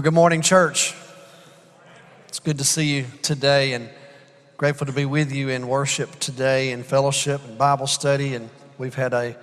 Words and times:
Well, 0.00 0.04
good 0.04 0.14
morning, 0.14 0.40
church. 0.40 0.94
It's 2.26 2.38
good 2.38 2.56
to 2.56 2.64
see 2.64 2.96
you 2.96 3.04
today 3.20 3.74
and 3.74 3.90
grateful 4.56 4.86
to 4.86 4.94
be 4.94 5.04
with 5.04 5.30
you 5.30 5.50
in 5.50 5.68
worship 5.68 6.18
today 6.18 6.72
and 6.72 6.86
fellowship 6.86 7.44
and 7.44 7.58
Bible 7.58 7.86
study. 7.86 8.34
And 8.34 8.48
we've 8.78 8.94
had 8.94 9.12
a, 9.12 9.36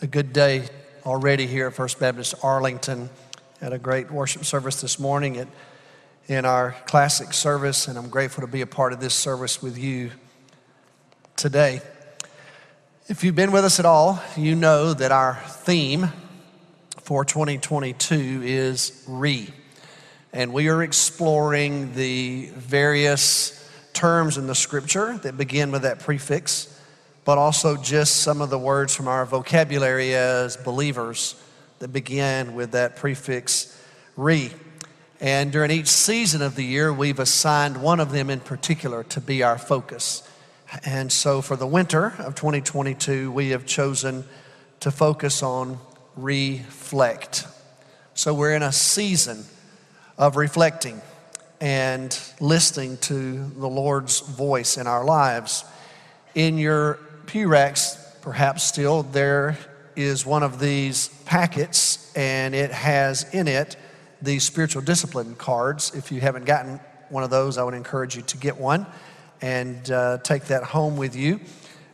a 0.00 0.06
good 0.06 0.32
day 0.32 0.66
already 1.04 1.46
here 1.46 1.66
at 1.66 1.74
First 1.74 2.00
Baptist 2.00 2.36
Arlington. 2.42 3.10
Had 3.60 3.74
a 3.74 3.78
great 3.78 4.10
worship 4.10 4.46
service 4.46 4.80
this 4.80 4.98
morning 4.98 5.36
at, 5.36 5.48
in 6.26 6.46
our 6.46 6.74
classic 6.86 7.34
service, 7.34 7.86
and 7.86 7.98
I'm 7.98 8.08
grateful 8.08 8.40
to 8.40 8.50
be 8.50 8.62
a 8.62 8.66
part 8.66 8.94
of 8.94 9.00
this 9.00 9.12
service 9.12 9.62
with 9.62 9.76
you 9.76 10.10
today. 11.36 11.82
If 13.08 13.22
you've 13.22 13.36
been 13.36 13.52
with 13.52 13.66
us 13.66 13.78
at 13.78 13.84
all, 13.84 14.22
you 14.38 14.54
know 14.54 14.94
that 14.94 15.12
our 15.12 15.34
theme 15.34 16.08
for 17.10 17.24
2022 17.24 18.42
is 18.44 19.02
re. 19.08 19.52
And 20.32 20.52
we 20.52 20.68
are 20.68 20.80
exploring 20.80 21.92
the 21.94 22.50
various 22.54 23.68
terms 23.92 24.38
in 24.38 24.46
the 24.46 24.54
scripture 24.54 25.18
that 25.24 25.36
begin 25.36 25.72
with 25.72 25.82
that 25.82 25.98
prefix, 25.98 26.80
but 27.24 27.36
also 27.36 27.76
just 27.76 28.18
some 28.18 28.40
of 28.40 28.48
the 28.48 28.60
words 28.60 28.94
from 28.94 29.08
our 29.08 29.26
vocabulary 29.26 30.14
as 30.14 30.56
believers 30.56 31.34
that 31.80 31.88
begin 31.88 32.54
with 32.54 32.70
that 32.70 32.94
prefix 32.94 33.76
re. 34.16 34.52
And 35.20 35.50
during 35.50 35.72
each 35.72 35.88
season 35.88 36.42
of 36.42 36.54
the 36.54 36.64
year, 36.64 36.92
we've 36.92 37.18
assigned 37.18 37.82
one 37.82 37.98
of 37.98 38.12
them 38.12 38.30
in 38.30 38.38
particular 38.38 39.02
to 39.02 39.20
be 39.20 39.42
our 39.42 39.58
focus. 39.58 40.22
And 40.84 41.10
so 41.10 41.42
for 41.42 41.56
the 41.56 41.66
winter 41.66 42.14
of 42.20 42.36
2022, 42.36 43.32
we 43.32 43.48
have 43.48 43.66
chosen 43.66 44.22
to 44.78 44.92
focus 44.92 45.42
on 45.42 45.80
reflect. 46.22 47.46
So 48.14 48.34
we're 48.34 48.54
in 48.54 48.62
a 48.62 48.72
season 48.72 49.44
of 50.18 50.36
reflecting 50.36 51.00
and 51.60 52.18
listening 52.40 52.96
to 52.98 53.44
the 53.50 53.68
Lord's 53.68 54.20
voice 54.20 54.76
in 54.76 54.86
our 54.86 55.04
lives. 55.04 55.64
In 56.34 56.58
your 56.58 56.98
racks, 57.34 57.96
perhaps 58.22 58.64
still, 58.64 59.02
there 59.02 59.56
is 59.94 60.26
one 60.26 60.42
of 60.42 60.58
these 60.58 61.08
packets, 61.26 62.12
and 62.16 62.54
it 62.54 62.70
has 62.70 63.32
in 63.34 63.46
it 63.46 63.76
the 64.22 64.38
spiritual 64.38 64.82
discipline 64.82 65.34
cards. 65.34 65.94
If 65.94 66.10
you 66.10 66.20
haven't 66.20 66.44
gotten 66.44 66.80
one 67.08 67.22
of 67.24 67.30
those, 67.30 67.58
I 67.58 67.62
would 67.62 67.74
encourage 67.74 68.16
you 68.16 68.22
to 68.22 68.36
get 68.36 68.58
one 68.58 68.86
and 69.40 69.90
uh, 69.90 70.18
take 70.18 70.44
that 70.46 70.62
home 70.62 70.96
with 70.96 71.14
you. 71.16 71.40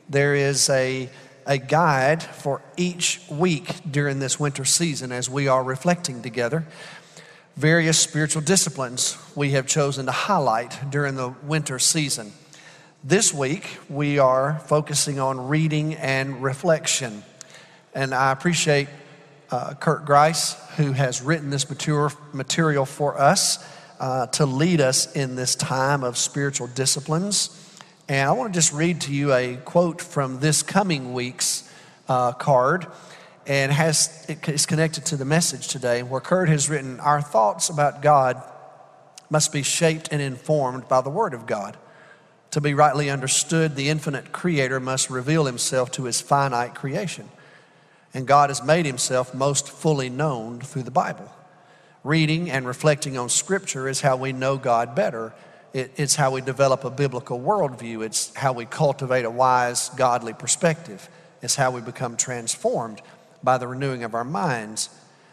There 0.09 0.35
is 0.35 0.71
a 0.71 1.09
a 1.47 1.59
guide 1.59 2.23
for 2.23 2.61
each 2.77 3.21
week 3.31 3.77
during 3.91 4.19
this 4.19 4.39
winter 4.39 4.65
season 4.65 5.13
as 5.13 5.31
we 5.31 5.49
are 5.49 5.63
reflecting 5.63 6.23
together. 6.23 6.67
Various 7.57 7.99
spiritual 7.99 8.43
disciplines 8.43 9.17
we 9.35 9.53
have 9.53 9.67
chosen 9.67 10.07
to 10.07 10.13
highlight 10.13 10.91
during 10.91 11.15
the 11.15 11.31
winter 11.45 11.79
season. 11.79 12.33
This 13.05 13.33
week, 13.33 13.79
we 13.89 14.19
are 14.19 14.59
focusing 14.67 15.21
on 15.21 15.49
reading 15.49 15.95
and 15.95 16.43
reflection. 16.43 17.23
And 17.95 18.13
I 18.13 18.33
appreciate 18.33 18.89
uh, 19.51 19.75
Kurt 19.75 20.05
Grice, 20.05 20.55
who 20.77 20.93
has 20.93 21.23
written 21.23 21.51
this 21.51 21.71
material, 21.71 22.11
material 22.33 22.85
for 22.85 23.19
us 23.19 23.65
uh, 24.01 24.27
to 24.27 24.45
lead 24.45 24.81
us 24.81 25.15
in 25.15 25.37
this 25.37 25.55
time 25.55 26.03
of 26.03 26.19
spiritual 26.19 26.67
disciplines. 26.67 27.66
And 28.09 28.29
I 28.29 28.33
want 28.35 28.53
to 28.53 28.57
just 28.57 28.73
read 28.73 29.01
to 29.03 29.13
you 29.13 29.33
a 29.33 29.57
quote 29.57 30.01
from 30.01 30.39
this 30.39 30.63
coming 30.63 31.13
week's 31.13 31.69
uh, 32.09 32.31
card, 32.33 32.87
and 33.49 33.73
has 33.73 34.25
it's 34.29 34.65
connected 34.65 35.07
to 35.07 35.17
the 35.17 35.25
message 35.25 35.67
today, 35.67 36.05
where 36.05 36.21
Kurt 36.21 36.49
has 36.49 36.71
written, 36.71 37.01
"Our 37.01 37.21
thoughts 37.21 37.69
about 37.69 38.03
God 38.03 38.41
must 39.29 39.53
be 39.53 39.65
shaped 39.65 40.11
and 40.13 40.23
informed 40.23 40.87
by 40.87 41.01
the 41.01 41.11
Word 41.11 41.35
of 41.35 41.47
God. 41.47 41.77
To 42.53 42.61
be 42.61 42.75
rightly 42.75 43.11
understood, 43.11 43.75
the 43.75 43.89
infinite 43.89 44.31
Creator 44.31 44.79
must 44.79 45.11
reveal 45.11 45.47
Himself 45.47 45.91
to 45.93 46.05
His 46.05 46.21
finite 46.21 46.77
creation, 46.77 47.29
and 48.15 48.25
God 48.25 48.51
has 48.51 48.63
made 48.63 48.87
Himself 48.87 49.35
most 49.35 49.69
fully 49.69 50.09
known 50.09 50.61
through 50.61 50.85
the 50.85 50.93
Bible." 50.93 51.33
Reading 52.05 52.53
and 52.53 52.69
reflecting 52.69 53.19
on 53.19 53.29
Scripture 53.29 53.89
is 53.89 54.03
how 54.03 54.17
we 54.17 54.33
know 54.33 54.59
God 54.59 54.95
better 54.95 55.33
it, 55.77 55.93
it's 55.97 56.17
how 56.17 56.31
we 56.31 56.41
develop 56.41 56.85
a 56.85 56.91
biblical 56.91 57.39
worldview. 57.39 58.03
It's 58.03 58.35
how 58.35 58.55
we 58.55 58.65
cultivate 58.65 59.27
a 59.27 59.31
wise, 59.31 59.91
godly 59.91 60.33
perspective. 60.33 61.07
It's 61.43 61.55
how 61.55 61.71
we 61.71 61.83
become 61.83 62.17
transformed 62.17 63.03
by 63.43 63.59
the 63.59 63.69
renewing 63.69 64.03
of 64.03 64.15
our 64.15 64.25
minds. 64.25 64.89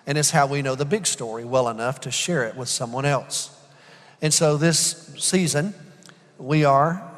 And 0.06 0.18
it's 0.18 0.32
how 0.32 0.48
we 0.48 0.62
know 0.62 0.76
the 0.76 0.84
big 0.84 1.08
story 1.08 1.46
well 1.46 1.70
enough 1.70 2.02
to 2.02 2.12
share 2.12 2.44
it 2.44 2.58
with 2.58 2.68
someone 2.68 3.06
else. 3.06 3.58
And 4.22 4.34
so 4.34 4.58
this 4.58 5.14
season, 5.18 5.74
we 6.38 6.66
are 6.66 7.10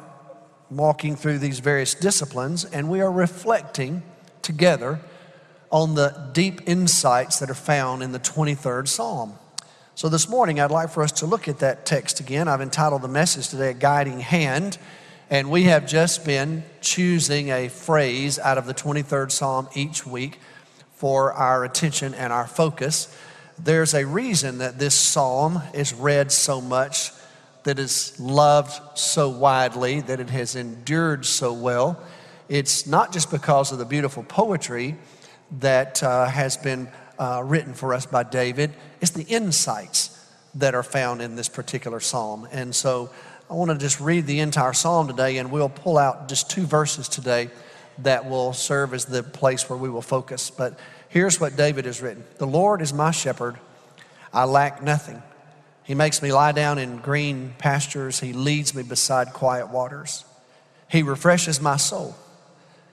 walking 0.70 1.16
through 1.16 1.38
these 1.40 1.58
various 1.58 1.94
disciplines 1.94 2.64
and 2.64 2.88
we 2.88 3.00
are 3.00 3.10
reflecting 3.10 4.04
together 4.42 5.00
on 5.70 5.96
the 5.96 6.30
deep 6.32 6.60
insights 6.68 7.40
that 7.40 7.50
are 7.50 7.54
found 7.54 8.04
in 8.04 8.12
the 8.12 8.20
23rd 8.20 8.86
Psalm. 8.86 9.36
So 9.96 10.10
this 10.10 10.28
morning, 10.28 10.60
I'd 10.60 10.70
like 10.70 10.90
for 10.90 11.02
us 11.02 11.10
to 11.12 11.26
look 11.26 11.48
at 11.48 11.60
that 11.60 11.86
text 11.86 12.20
again. 12.20 12.48
I've 12.48 12.60
entitled 12.60 13.00
the 13.00 13.08
message 13.08 13.48
today, 13.48 13.70
A 13.70 13.72
Guiding 13.72 14.20
Hand. 14.20 14.76
And 15.30 15.50
we 15.50 15.62
have 15.62 15.86
just 15.86 16.22
been 16.22 16.64
choosing 16.82 17.48
a 17.48 17.68
phrase 17.68 18.38
out 18.38 18.58
of 18.58 18.66
the 18.66 18.74
23rd 18.74 19.30
Psalm 19.30 19.70
each 19.74 20.04
week 20.04 20.38
for 20.96 21.32
our 21.32 21.64
attention 21.64 22.12
and 22.12 22.30
our 22.30 22.46
focus. 22.46 23.08
There's 23.58 23.94
a 23.94 24.04
reason 24.04 24.58
that 24.58 24.78
this 24.78 24.94
psalm 24.94 25.62
is 25.72 25.94
read 25.94 26.30
so 26.30 26.60
much, 26.60 27.10
that 27.62 27.78
is 27.78 28.20
loved 28.20 28.78
so 28.98 29.30
widely, 29.30 30.02
that 30.02 30.20
it 30.20 30.28
has 30.28 30.56
endured 30.56 31.24
so 31.24 31.54
well. 31.54 31.98
It's 32.50 32.86
not 32.86 33.14
just 33.14 33.30
because 33.30 33.72
of 33.72 33.78
the 33.78 33.86
beautiful 33.86 34.24
poetry 34.24 34.96
that 35.60 36.02
uh, 36.02 36.26
has 36.26 36.58
been 36.58 36.88
uh, 37.18 37.42
written 37.44 37.74
for 37.74 37.94
us 37.94 38.06
by 38.06 38.22
David. 38.22 38.72
It's 39.00 39.12
the 39.12 39.24
insights 39.24 40.12
that 40.56 40.74
are 40.74 40.82
found 40.82 41.20
in 41.20 41.36
this 41.36 41.48
particular 41.48 42.00
psalm. 42.00 42.48
And 42.50 42.74
so 42.74 43.10
I 43.50 43.54
want 43.54 43.70
to 43.70 43.78
just 43.78 44.00
read 44.00 44.26
the 44.26 44.40
entire 44.40 44.72
psalm 44.72 45.06
today, 45.06 45.36
and 45.38 45.50
we'll 45.50 45.68
pull 45.68 45.98
out 45.98 46.28
just 46.28 46.50
two 46.50 46.66
verses 46.66 47.08
today 47.08 47.50
that 47.98 48.28
will 48.28 48.52
serve 48.52 48.92
as 48.92 49.04
the 49.04 49.22
place 49.22 49.68
where 49.68 49.78
we 49.78 49.88
will 49.88 50.02
focus. 50.02 50.50
But 50.50 50.78
here's 51.08 51.40
what 51.40 51.56
David 51.56 51.84
has 51.84 52.02
written 52.02 52.24
The 52.38 52.46
Lord 52.46 52.82
is 52.82 52.92
my 52.92 53.10
shepherd, 53.10 53.56
I 54.32 54.44
lack 54.44 54.82
nothing. 54.82 55.22
He 55.84 55.94
makes 55.94 56.20
me 56.20 56.32
lie 56.32 56.50
down 56.50 56.78
in 56.78 56.98
green 56.98 57.54
pastures, 57.58 58.18
He 58.20 58.32
leads 58.32 58.74
me 58.74 58.82
beside 58.82 59.32
quiet 59.32 59.68
waters. 59.68 60.24
He 60.88 61.02
refreshes 61.02 61.60
my 61.60 61.76
soul. 61.76 62.16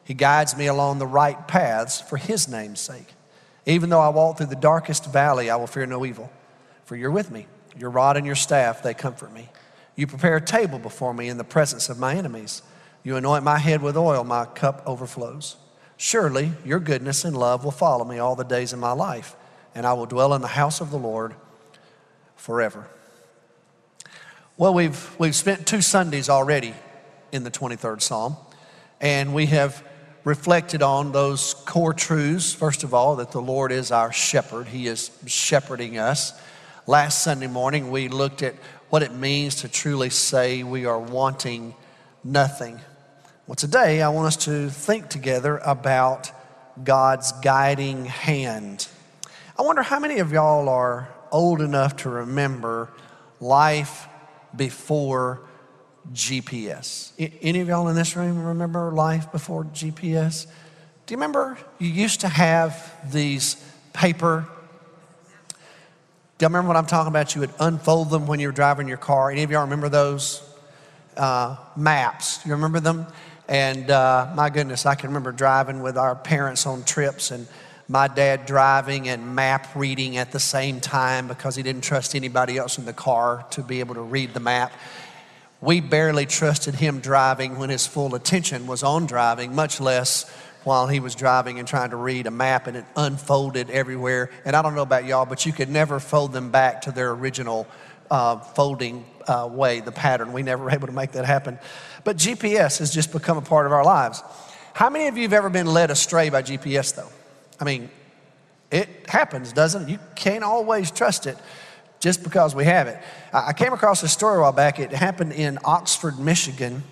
He 0.03 0.13
guides 0.13 0.57
me 0.57 0.67
along 0.67 0.99
the 0.99 1.07
right 1.07 1.47
paths 1.47 2.01
for 2.01 2.17
His 2.17 2.47
name's 2.47 2.79
sake. 2.79 3.07
Even 3.65 3.89
though 3.89 4.01
I 4.01 4.09
walk 4.09 4.37
through 4.37 4.47
the 4.47 4.55
darkest 4.55 5.05
valley, 5.05 5.49
I 5.49 5.55
will 5.55 5.67
fear 5.67 5.85
no 5.85 6.05
evil, 6.05 6.31
for 6.85 6.95
you're 6.95 7.11
with 7.11 7.31
me. 7.31 7.47
Your 7.77 7.89
rod 7.89 8.17
and 8.17 8.25
your 8.25 8.35
staff, 8.35 8.83
they 8.83 8.93
comfort 8.93 9.33
me. 9.33 9.49
You 9.95 10.07
prepare 10.07 10.37
a 10.37 10.41
table 10.41 10.79
before 10.79 11.13
me 11.13 11.29
in 11.29 11.37
the 11.37 11.43
presence 11.43 11.89
of 11.89 11.99
my 11.99 12.15
enemies. 12.15 12.61
You 13.03 13.15
anoint 13.15 13.43
my 13.43 13.59
head 13.59 13.81
with 13.81 13.97
oil, 13.97 14.23
my 14.23 14.45
cup 14.45 14.83
overflows. 14.85 15.57
Surely 15.97 16.51
your 16.65 16.79
goodness 16.79 17.23
and 17.23 17.37
love 17.37 17.63
will 17.63 17.71
follow 17.71 18.03
me 18.03 18.17
all 18.19 18.35
the 18.35 18.43
days 18.43 18.73
of 18.73 18.79
my 18.79 18.91
life, 18.91 19.35
and 19.75 19.85
I 19.85 19.93
will 19.93 20.05
dwell 20.05 20.33
in 20.33 20.41
the 20.41 20.47
house 20.47 20.81
of 20.81 20.91
the 20.91 20.97
Lord 20.97 21.35
forever. 22.35 22.87
Well, 24.57 24.73
we've, 24.73 25.15
we've 25.19 25.35
spent 25.35 25.65
two 25.65 25.81
Sundays 25.81 26.29
already 26.29 26.73
in 27.31 27.43
the 27.43 27.51
23rd 27.51 28.01
Psalm, 28.01 28.35
and 29.01 29.33
we 29.33 29.47
have 29.47 29.83
reflected 30.23 30.81
on 30.81 31.11
those 31.11 31.53
core 31.65 31.93
truths. 31.93 32.53
First 32.53 32.83
of 32.83 32.93
all, 32.93 33.17
that 33.17 33.31
the 33.31 33.41
Lord 33.41 33.71
is 33.71 33.91
our 33.91 34.11
shepherd, 34.11 34.67
He 34.67 34.87
is 34.87 35.11
shepherding 35.25 35.97
us. 35.97 36.33
Last 36.87 37.23
Sunday 37.23 37.47
morning, 37.47 37.91
we 37.91 38.07
looked 38.07 38.41
at 38.41 38.55
what 38.89 39.03
it 39.03 39.13
means 39.13 39.55
to 39.61 39.69
truly 39.69 40.09
say 40.09 40.63
we 40.63 40.85
are 40.85 40.99
wanting 40.99 41.75
nothing. 42.23 42.79
Well, 43.47 43.55
today, 43.55 44.01
I 44.01 44.09
want 44.09 44.27
us 44.27 44.37
to 44.45 44.69
think 44.69 45.09
together 45.09 45.57
about 45.57 46.31
God's 46.83 47.31
guiding 47.31 48.05
hand. 48.05 48.87
I 49.57 49.61
wonder 49.63 49.81
how 49.81 49.99
many 49.99 50.19
of 50.19 50.31
y'all 50.31 50.69
are 50.69 51.09
old 51.31 51.61
enough 51.61 51.97
to 51.97 52.09
remember 52.09 52.89
life 53.39 54.07
before 54.55 55.41
GPS. 56.11 57.11
Any 57.41 57.61
of 57.61 57.67
y'all 57.67 57.87
in 57.87 57.95
this 57.95 58.15
room 58.15 58.45
remember 58.45 58.91
life 58.91 59.31
before 59.31 59.63
GPS? 59.65 60.45
Do 61.05 61.13
you 61.13 61.17
remember 61.17 61.57
you 61.79 61.89
used 61.89 62.21
to 62.21 62.27
have 62.27 63.11
these 63.11 63.55
paper? 63.93 64.45
Do 66.37 66.43
y'all 66.43 66.49
remember 66.49 66.69
what 66.69 66.77
I'm 66.77 66.85
talking 66.85 67.09
about? 67.09 67.35
You 67.35 67.41
would 67.41 67.53
unfold 67.59 68.09
them 68.09 68.27
when 68.27 68.39
you 68.39 68.47
were 68.47 68.53
driving 68.53 68.87
your 68.87 68.97
car. 68.97 69.31
Any 69.31 69.43
of 69.43 69.51
y'all 69.51 69.61
remember 69.63 69.89
those 69.89 70.41
uh, 71.15 71.57
maps? 71.75 72.45
You 72.45 72.53
remember 72.53 72.79
them? 72.79 73.07
And 73.47 73.91
uh, 73.91 74.31
my 74.35 74.49
goodness, 74.49 74.85
I 74.85 74.95
can 74.95 75.09
remember 75.09 75.31
driving 75.31 75.81
with 75.81 75.97
our 75.97 76.15
parents 76.15 76.65
on 76.65 76.83
trips, 76.83 77.31
and 77.31 77.47
my 77.87 78.07
dad 78.07 78.45
driving 78.45 79.09
and 79.09 79.35
map 79.35 79.67
reading 79.75 80.17
at 80.17 80.31
the 80.31 80.39
same 80.39 80.79
time 80.79 81.27
because 81.27 81.55
he 81.55 81.63
didn't 81.63 81.83
trust 81.83 82.15
anybody 82.15 82.57
else 82.57 82.77
in 82.77 82.85
the 82.85 82.93
car 82.93 83.45
to 83.51 83.61
be 83.61 83.81
able 83.81 83.95
to 83.95 84.01
read 84.01 84.33
the 84.33 84.39
map. 84.39 84.71
We 85.63 85.79
barely 85.79 86.25
trusted 86.25 86.75
him 86.75 86.99
driving 86.99 87.57
when 87.57 87.69
his 87.69 87.87
full 87.87 88.15
attention 88.15 88.67
was 88.67 88.83
on 88.83 89.05
driving, 89.05 89.55
much 89.55 89.79
less 89.79 90.29
while 90.65 90.87
he 90.87 90.99
was 90.99 91.15
driving 91.15 91.57
and 91.57 91.65
trying 91.65 91.91
to 91.91 91.95
read 91.95 92.27
a 92.27 92.31
map 92.31 92.67
and 92.67 92.75
it 92.75 92.83
unfolded 92.97 93.69
everywhere. 93.69 94.29
And 94.43 94.57
I 94.57 94.61
don't 94.61 94.75
know 94.75 94.81
about 94.81 95.05
y'all, 95.05 95.25
but 95.25 95.45
you 95.45 95.53
could 95.53 95.69
never 95.69 96.01
fold 96.01 96.33
them 96.33 96.51
back 96.51 96.81
to 96.81 96.91
their 96.91 97.11
original 97.11 97.65
uh, 98.11 98.39
folding 98.39 99.05
uh, 99.25 99.47
way, 99.49 99.79
the 99.79 99.93
pattern. 99.93 100.33
We 100.33 100.43
never 100.43 100.63
were 100.65 100.71
able 100.71 100.87
to 100.87 100.93
make 100.93 101.13
that 101.13 101.23
happen. 101.23 101.57
But 102.03 102.17
GPS 102.17 102.79
has 102.79 102.93
just 102.93 103.13
become 103.13 103.37
a 103.37 103.41
part 103.41 103.65
of 103.65 103.71
our 103.71 103.85
lives. 103.85 104.21
How 104.73 104.89
many 104.89 105.07
of 105.07 105.15
you 105.15 105.23
have 105.23 105.33
ever 105.33 105.49
been 105.49 105.67
led 105.67 105.91
astray 105.91 106.29
by 106.29 106.43
GPS, 106.43 106.93
though? 106.93 107.09
I 107.57 107.63
mean, 107.63 107.89
it 108.69 108.89
happens, 109.07 109.53
doesn't 109.53 109.83
it? 109.83 109.89
You 109.89 109.99
can't 110.15 110.43
always 110.43 110.91
trust 110.91 111.25
it 111.25 111.37
just 112.03 112.21
because 112.21 112.53
we 112.53 112.65
have 112.65 112.87
it. 112.87 112.99
I 113.31 113.53
came 113.53 113.71
across 113.71 114.03
a 114.03 114.09
story 114.09 114.37
a 114.37 114.41
while 114.41 114.51
back. 114.51 114.77
It 114.77 114.91
happened 114.91 115.31
in 115.31 115.57
Oxford, 115.63 116.19
Michigan, 116.19 116.83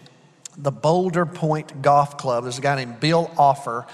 the 0.58 0.72
Boulder 0.72 1.26
Pointe 1.26 1.82
Golf 1.82 2.18
Club. 2.18 2.46
There's 2.46 2.60
a 2.60 2.62
guy 2.62 2.78
named 2.78 3.02
Bill 3.02 3.30
Offer 3.38 3.86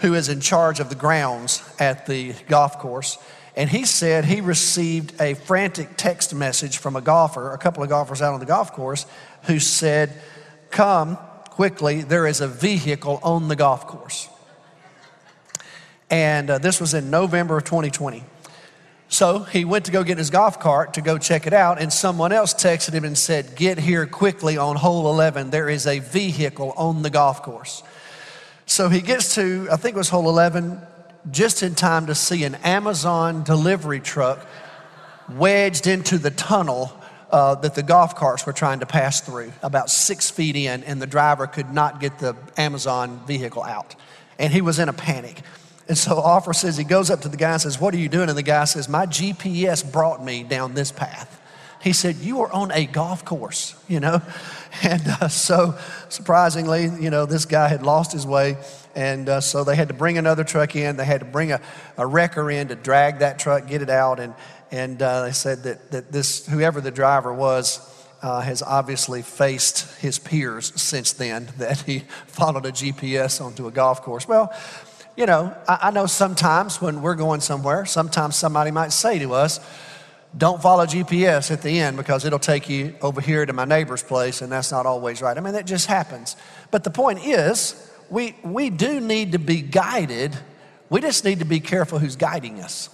who 0.00 0.12
is 0.12 0.28
in 0.28 0.42
charge 0.42 0.78
of 0.78 0.90
the 0.90 0.94
grounds 0.94 1.62
at 1.78 2.04
the 2.04 2.34
golf 2.48 2.78
course. 2.78 3.16
And 3.56 3.70
he 3.70 3.86
said 3.86 4.26
he 4.26 4.42
received 4.42 5.18
a 5.22 5.32
frantic 5.32 5.96
text 5.96 6.34
message 6.34 6.76
from 6.76 6.96
a 6.96 7.00
golfer, 7.00 7.54
a 7.54 7.58
couple 7.58 7.82
of 7.82 7.88
golfers 7.88 8.20
out 8.20 8.34
on 8.34 8.40
the 8.40 8.44
golf 8.44 8.72
course, 8.74 9.06
who 9.44 9.58
said, 9.58 10.12
Come 10.70 11.16
quickly, 11.48 12.02
there 12.02 12.26
is 12.26 12.42
a 12.42 12.48
vehicle 12.48 13.20
on 13.22 13.48
the 13.48 13.56
golf 13.56 13.86
course. 13.86 14.28
And 16.10 16.50
uh, 16.50 16.58
this 16.58 16.78
was 16.78 16.92
in 16.92 17.08
November 17.08 17.56
of 17.56 17.64
2020. 17.64 18.24
So 19.12 19.40
he 19.40 19.66
went 19.66 19.84
to 19.84 19.90
go 19.92 20.04
get 20.04 20.16
his 20.16 20.30
golf 20.30 20.58
cart 20.58 20.94
to 20.94 21.02
go 21.02 21.18
check 21.18 21.46
it 21.46 21.52
out, 21.52 21.78
and 21.78 21.92
someone 21.92 22.32
else 22.32 22.54
texted 22.54 22.94
him 22.94 23.04
and 23.04 23.16
said, 23.16 23.56
Get 23.56 23.76
here 23.76 24.06
quickly 24.06 24.56
on 24.56 24.74
hole 24.74 25.10
11. 25.10 25.50
There 25.50 25.68
is 25.68 25.86
a 25.86 25.98
vehicle 25.98 26.72
on 26.78 27.02
the 27.02 27.10
golf 27.10 27.42
course. 27.42 27.82
So 28.64 28.88
he 28.88 29.02
gets 29.02 29.34
to, 29.34 29.68
I 29.70 29.76
think 29.76 29.96
it 29.96 29.98
was 29.98 30.08
hole 30.08 30.30
11, 30.30 30.80
just 31.30 31.62
in 31.62 31.74
time 31.74 32.06
to 32.06 32.14
see 32.14 32.44
an 32.44 32.54
Amazon 32.64 33.42
delivery 33.42 34.00
truck 34.00 34.46
wedged 35.28 35.86
into 35.86 36.16
the 36.16 36.30
tunnel 36.30 36.90
uh, 37.30 37.56
that 37.56 37.74
the 37.74 37.82
golf 37.82 38.16
carts 38.16 38.46
were 38.46 38.54
trying 38.54 38.80
to 38.80 38.86
pass 38.86 39.20
through, 39.20 39.52
about 39.62 39.90
six 39.90 40.30
feet 40.30 40.56
in, 40.56 40.84
and 40.84 41.02
the 41.02 41.06
driver 41.06 41.46
could 41.46 41.70
not 41.70 42.00
get 42.00 42.18
the 42.18 42.34
Amazon 42.56 43.20
vehicle 43.26 43.62
out. 43.62 43.94
And 44.38 44.54
he 44.54 44.62
was 44.62 44.78
in 44.78 44.88
a 44.88 44.94
panic. 44.94 45.42
And 45.88 45.98
so 45.98 46.16
Offer 46.18 46.52
says 46.52 46.76
he 46.76 46.84
goes 46.84 47.10
up 47.10 47.22
to 47.22 47.28
the 47.28 47.36
guy 47.36 47.52
and 47.52 47.60
says, 47.60 47.80
What 47.80 47.94
are 47.94 47.98
you 47.98 48.08
doing? 48.08 48.28
And 48.28 48.38
the 48.38 48.42
guy 48.42 48.64
says, 48.64 48.88
My 48.88 49.06
GPS 49.06 49.90
brought 49.90 50.24
me 50.24 50.44
down 50.44 50.74
this 50.74 50.92
path. 50.92 51.40
He 51.82 51.92
said, 51.92 52.16
You 52.16 52.42
are 52.42 52.52
on 52.52 52.70
a 52.70 52.86
golf 52.86 53.24
course, 53.24 53.74
you 53.88 54.00
know? 54.00 54.22
And 54.82 55.02
uh, 55.06 55.28
so 55.28 55.78
surprisingly, 56.08 56.84
you 56.84 57.10
know, 57.10 57.26
this 57.26 57.44
guy 57.44 57.68
had 57.68 57.82
lost 57.82 58.10
his 58.10 58.26
way. 58.26 58.56
And 58.94 59.28
uh, 59.28 59.42
so 59.42 59.64
they 59.64 59.76
had 59.76 59.88
to 59.88 59.94
bring 59.94 60.16
another 60.16 60.44
truck 60.44 60.74
in. 60.74 60.96
They 60.96 61.04
had 61.04 61.20
to 61.20 61.26
bring 61.26 61.52
a, 61.52 61.60
a 61.98 62.06
wrecker 62.06 62.50
in 62.50 62.68
to 62.68 62.74
drag 62.74 63.18
that 63.18 63.38
truck, 63.38 63.66
get 63.66 63.82
it 63.82 63.90
out. 63.90 64.18
And, 64.18 64.34
and 64.70 65.02
uh, 65.02 65.24
they 65.24 65.32
said 65.32 65.64
that, 65.64 65.90
that 65.90 66.10
this, 66.10 66.46
whoever 66.46 66.80
the 66.80 66.90
driver 66.90 67.34
was, 67.34 67.86
uh, 68.22 68.40
has 68.40 68.62
obviously 68.62 69.20
faced 69.20 70.00
his 70.00 70.18
peers 70.18 70.72
since 70.80 71.12
then 71.12 71.48
that 71.58 71.80
he 71.82 72.04
followed 72.26 72.64
a 72.64 72.72
GPS 72.72 73.44
onto 73.44 73.66
a 73.66 73.70
golf 73.70 74.02
course. 74.02 74.26
Well, 74.26 74.52
you 75.16 75.26
know, 75.26 75.54
I, 75.68 75.78
I 75.82 75.90
know 75.90 76.06
sometimes 76.06 76.80
when 76.80 77.02
we're 77.02 77.14
going 77.14 77.40
somewhere, 77.40 77.84
sometimes 77.84 78.36
somebody 78.36 78.70
might 78.70 78.92
say 78.92 79.18
to 79.18 79.34
us, 79.34 79.60
don't 80.36 80.62
follow 80.62 80.86
GPS 80.86 81.50
at 81.50 81.60
the 81.60 81.80
end 81.80 81.96
because 81.96 82.24
it'll 82.24 82.38
take 82.38 82.68
you 82.68 82.94
over 83.02 83.20
here 83.20 83.44
to 83.44 83.52
my 83.52 83.66
neighbor's 83.66 84.02
place, 84.02 84.40
and 84.40 84.50
that's 84.50 84.70
not 84.70 84.86
always 84.86 85.20
right. 85.20 85.36
I 85.36 85.40
mean, 85.40 85.52
that 85.52 85.66
just 85.66 85.86
happens. 85.86 86.36
But 86.70 86.84
the 86.84 86.90
point 86.90 87.24
is, 87.24 87.90
we, 88.08 88.34
we 88.42 88.70
do 88.70 89.00
need 89.00 89.32
to 89.32 89.38
be 89.38 89.60
guided. 89.60 90.36
We 90.88 91.00
just 91.00 91.24
need 91.24 91.40
to 91.40 91.44
be 91.44 91.60
careful 91.60 91.98
who's 91.98 92.16
guiding 92.16 92.60
us. 92.60 92.88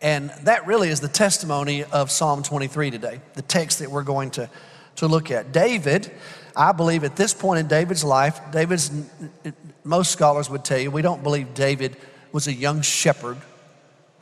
And 0.00 0.30
that 0.44 0.66
really 0.66 0.88
is 0.88 1.00
the 1.00 1.08
testimony 1.08 1.84
of 1.84 2.10
Psalm 2.10 2.42
23 2.42 2.90
today, 2.90 3.20
the 3.34 3.42
text 3.42 3.80
that 3.80 3.90
we're 3.90 4.02
going 4.02 4.30
to, 4.32 4.48
to 4.96 5.06
look 5.06 5.30
at. 5.30 5.52
David, 5.52 6.10
I 6.56 6.72
believe 6.72 7.04
at 7.04 7.16
this 7.16 7.34
point 7.34 7.60
in 7.60 7.66
David's 7.68 8.04
life, 8.04 8.40
David's 8.52 8.90
most 9.84 10.10
scholars 10.10 10.50
would 10.50 10.64
tell 10.64 10.78
you 10.78 10.90
we 10.90 11.02
don't 11.02 11.22
believe 11.22 11.54
David 11.54 11.96
was 12.32 12.46
a 12.46 12.52
young 12.52 12.82
shepherd 12.82 13.38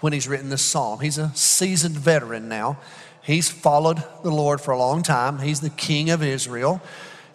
when 0.00 0.12
he's 0.12 0.28
written 0.28 0.48
this 0.48 0.62
psalm. 0.62 1.00
He's 1.00 1.18
a 1.18 1.30
seasoned 1.34 1.96
veteran 1.96 2.48
now. 2.48 2.78
He's 3.22 3.50
followed 3.50 4.02
the 4.22 4.30
Lord 4.30 4.60
for 4.60 4.70
a 4.70 4.78
long 4.78 5.02
time. 5.02 5.38
He's 5.38 5.60
the 5.60 5.70
king 5.70 6.10
of 6.10 6.22
Israel. 6.22 6.80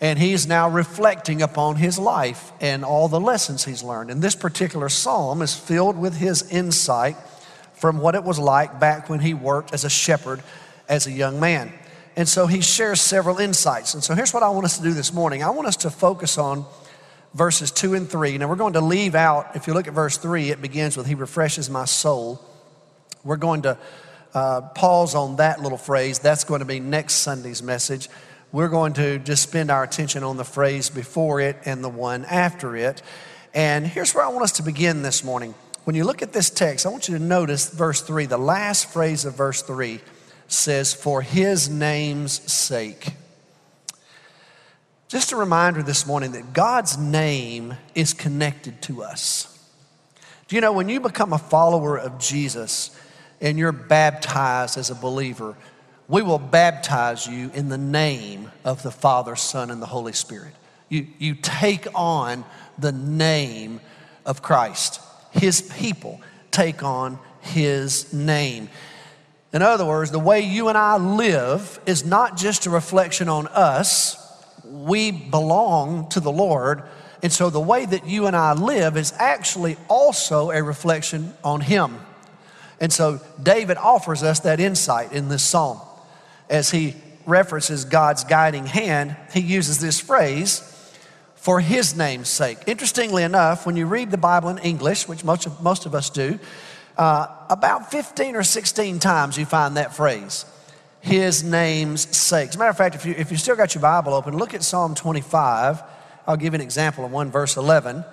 And 0.02 0.20
he's 0.20 0.48
now 0.48 0.70
reflecting 0.70 1.42
upon 1.42 1.78
his 1.78 1.98
life 1.98 2.52
and 2.60 2.84
all 2.84 3.08
the 3.08 3.20
lessons 3.20 3.64
he's 3.64 3.84
learned. 3.84 4.12
And 4.12 4.22
this 4.22 4.36
particular 4.36 4.90
psalm 4.90 5.42
is 5.42 5.56
filled 5.56 5.98
with 5.98 6.18
his 6.18 6.50
insight 6.52 7.16
from 7.74 8.00
what 8.00 8.16
it 8.16 8.24
was 8.24 8.40
like 8.40 8.80
back 8.80 9.10
when 9.10 9.20
he 9.20 9.34
worked 9.34 9.74
as 9.74 9.86
a 9.86 9.90
shepherd 9.90 10.42
as 10.90 11.08
a 11.08 11.12
young 11.12 11.40
man. 11.40 11.72
And 12.16 12.30
so 12.30 12.46
he 12.46 12.62
shares 12.62 13.02
several 13.02 13.40
insights. 13.40 13.94
And 13.94 14.04
so 14.04 14.14
here's 14.14 14.34
what 14.34 14.44
I 14.44 14.50
want 14.50 14.66
us 14.66 14.78
to 14.78 14.84
do 14.84 14.94
this 14.94 15.14
morning 15.14 15.44
I 15.44 15.50
want 15.50 15.68
us 15.68 15.78
to 15.78 15.90
focus 15.90 16.38
on 16.38 16.66
verses 17.34 17.72
2 17.72 17.96
and 17.96 18.10
3. 18.10 18.38
Now, 18.38 18.48
we're 18.48 18.56
going 18.56 18.74
to 18.74 18.82
leave 18.82 19.16
out, 19.16 19.56
if 19.56 19.68
you 19.68 19.74
look 19.74 19.88
at 19.88 19.94
verse 19.94 20.18
3, 20.18 20.52
it 20.52 20.62
begins 20.62 20.96
with, 20.96 21.08
He 21.08 21.16
refreshes 21.16 21.70
my 21.70 21.86
soul. 21.86 22.40
We're 23.24 23.38
going 23.38 23.64
to 23.64 23.78
uh, 24.34 24.62
pause 24.62 25.16
on 25.16 25.38
that 25.38 25.62
little 25.62 25.78
phrase. 25.78 26.20
That's 26.20 26.44
going 26.44 26.60
to 26.60 26.66
be 26.66 26.80
next 26.80 27.16
Sunday's 27.16 27.64
message. 27.64 28.10
We're 28.52 28.70
going 28.70 28.94
to 28.94 29.18
just 29.18 29.44
spend 29.44 29.72
our 29.72 29.84
attention 29.84 30.24
on 30.24 30.38
the 30.38 30.44
phrase 30.44 30.90
before 30.90 31.40
it 31.40 31.58
and 31.66 31.84
the 31.84 31.90
one 31.90 32.26
after 32.26 32.76
it. 32.76 33.02
And 33.54 33.88
here's 33.88 34.14
where 34.14 34.24
I 34.24 34.28
want 34.28 34.44
us 34.44 34.54
to 34.54 34.64
begin 34.64 35.02
this 35.02 35.24
morning. 35.24 35.56
When 35.86 35.96
you 35.96 36.04
look 36.04 36.22
at 36.22 36.34
this 36.34 36.50
text, 36.50 36.86
I 36.86 36.90
want 36.90 37.08
you 37.08 37.18
to 37.18 37.24
notice 37.24 37.70
verse 37.70 38.02
3. 38.02 38.26
The 38.28 38.38
last 38.38 38.92
phrase 38.92 39.26
of 39.26 39.36
verse 39.36 39.62
3 39.64 40.00
says, 40.54 40.94
For 40.94 41.22
his 41.22 41.70
name's 41.70 42.52
sake. 42.52 43.14
Just 45.08 45.32
a 45.32 45.36
reminder 45.36 45.84
this 45.84 46.08
morning 46.08 46.32
that 46.32 46.54
God's 46.54 46.98
name 46.98 47.76
is 47.94 48.14
connected 48.14 48.82
to 48.84 49.04
us. 49.04 49.50
Do 50.48 50.56
you 50.56 50.62
know 50.62 50.74
when 50.74 50.90
you 50.90 51.00
become 51.00 51.34
a 51.34 51.38
follower 51.38 51.98
of 51.98 52.20
Jesus 52.20 53.00
and 53.40 53.58
you're 53.58 53.72
baptized 53.72 54.78
as 54.78 54.90
a 54.90 54.96
believer, 54.96 55.56
we 56.08 56.22
will 56.22 56.40
baptize 56.40 57.28
you 57.28 57.52
in 57.54 57.70
the 57.70 57.78
name 57.78 58.52
of 58.66 58.84
the 58.84 58.92
Father, 58.92 59.36
Son, 59.36 59.70
and 59.70 59.82
the 59.82 59.88
Holy 59.88 60.14
Spirit. 60.14 60.54
You, 60.90 61.08
you 61.18 61.36
take 61.36 61.88
on 61.96 62.46
the 62.78 62.92
name 62.92 63.82
of 64.26 64.42
Christ. 64.42 65.00
His 65.32 65.62
people 65.62 66.22
take 66.52 66.84
on 66.84 67.20
His 67.42 68.14
name. 68.14 68.70
In 69.54 69.62
other 69.62 69.86
words, 69.86 70.12
the 70.12 70.20
way 70.20 70.42
you 70.42 70.68
and 70.68 70.78
I 70.78 70.98
live 70.98 71.80
is 71.86 72.04
not 72.04 72.36
just 72.38 72.66
a 72.66 72.70
reflection 72.70 73.30
on 73.30 73.48
us 73.48 74.20
we 74.66 75.12
belong 75.12 76.10
to 76.10 76.20
the 76.20 76.32
Lord. 76.32 76.84
And 77.22 77.32
so 77.32 77.50
the 77.50 77.60
way 77.60 77.86
that 77.86 78.08
you 78.08 78.26
and 78.28 78.36
I 78.36 78.54
live 78.54 78.98
is 78.98 79.14
actually 79.18 79.78
also 79.88 80.52
a 80.52 80.64
reflection 80.64 81.34
on 81.44 81.62
Him. 81.62 81.98
And 82.80 82.92
so 82.92 83.22
David 83.42 83.78
offers 83.78 84.24
us 84.24 84.42
that 84.42 84.60
insight 84.60 85.14
in 85.14 85.30
this 85.30 85.44
psalm. 85.44 85.80
As 86.50 86.72
he 86.72 86.96
references 87.26 87.86
God's 87.86 88.24
guiding 88.26 88.66
hand, 88.66 89.16
he 89.34 89.40
uses 89.40 89.80
this 89.80 90.00
phrase, 90.00 90.70
for 91.36 91.60
his 91.60 91.96
name's 91.96 92.30
sake. 92.30 92.58
Interestingly 92.68 93.24
enough, 93.24 93.66
when 93.66 93.78
you 93.78 93.86
read 93.86 94.12
the 94.12 94.18
Bible 94.18 94.50
in 94.50 94.58
English, 94.58 95.08
which 95.08 95.24
most 95.24 95.46
of, 95.46 95.62
most 95.62 95.86
of 95.86 95.94
us 95.96 96.10
do, 96.10 96.40
uh, 96.98 97.28
about 97.50 97.92
15 97.92 98.36
or 98.36 98.44
16 98.44 99.00
times 99.00 99.38
you 99.38 99.46
find 99.46 99.78
that 99.78 99.96
phrase 99.96 100.46
his 101.04 101.44
name's 101.44 102.16
sake. 102.16 102.50
As 102.50 102.56
a 102.56 102.58
matter 102.58 102.70
of 102.70 102.78
fact, 102.78 102.96
if 102.96 103.06
you, 103.06 103.14
if 103.18 103.30
you 103.30 103.36
still 103.36 103.58
got 103.58 103.76
your 103.76 103.82
Bible 103.82 104.14
open, 104.14 104.38
look 104.38 104.54
at 104.54 104.64
Psalm 104.64 104.96
25. 104.96 105.84
I'll 106.26 106.38
give 106.38 106.54
you 106.54 106.56
an 106.56 106.62
example 106.62 107.04
of 107.04 107.12
1 107.12 107.30
verse 107.30 107.58
11, 107.58 108.06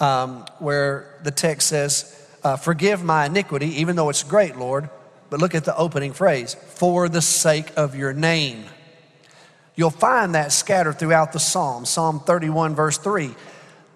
um, 0.00 0.44
where 0.58 1.18
the 1.22 1.30
text 1.30 1.68
says, 1.68 2.28
uh, 2.44 2.56
Forgive 2.56 3.02
my 3.02 3.24
iniquity, 3.24 3.80
even 3.80 3.96
though 3.96 4.10
it's 4.10 4.22
great, 4.22 4.56
Lord. 4.56 4.90
But 5.30 5.40
look 5.40 5.54
at 5.54 5.64
the 5.64 5.74
opening 5.78 6.12
phrase, 6.12 6.52
for 6.52 7.08
the 7.08 7.22
sake 7.22 7.72
of 7.74 7.96
your 7.96 8.12
name. 8.12 8.66
You'll 9.74 9.88
find 9.88 10.34
that 10.34 10.52
scattered 10.52 10.98
throughout 10.98 11.32
the 11.32 11.40
Psalm. 11.40 11.86
Psalm 11.86 12.20
31, 12.20 12.74
verse 12.74 12.98
3. 12.98 13.34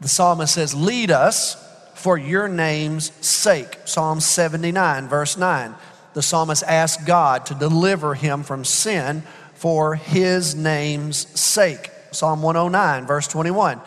The 0.01 0.09
psalmist 0.09 0.55
says, 0.55 0.75
Lead 0.75 1.11
us 1.11 1.63
for 2.01 2.19
your 2.19 2.49
name's 2.49 3.13
sake. 3.25 3.79
Psalm 3.85 4.21
79, 4.21 5.09
verse 5.09 5.37
9 5.37 5.75
the 6.13 6.23
psalmist 6.23 6.63
asked 6.65 7.07
God 7.07 7.47
to 7.47 7.55
deliver 7.55 8.15
him 8.15 8.43
from 8.43 8.65
sin 8.65 9.23
for 9.55 9.95
his 9.95 10.55
name's 10.55 11.29
sake. 11.39 11.91
Psalm 12.11 12.43
109, 12.43 13.07
verse 13.07 13.29
21. 13.29 13.81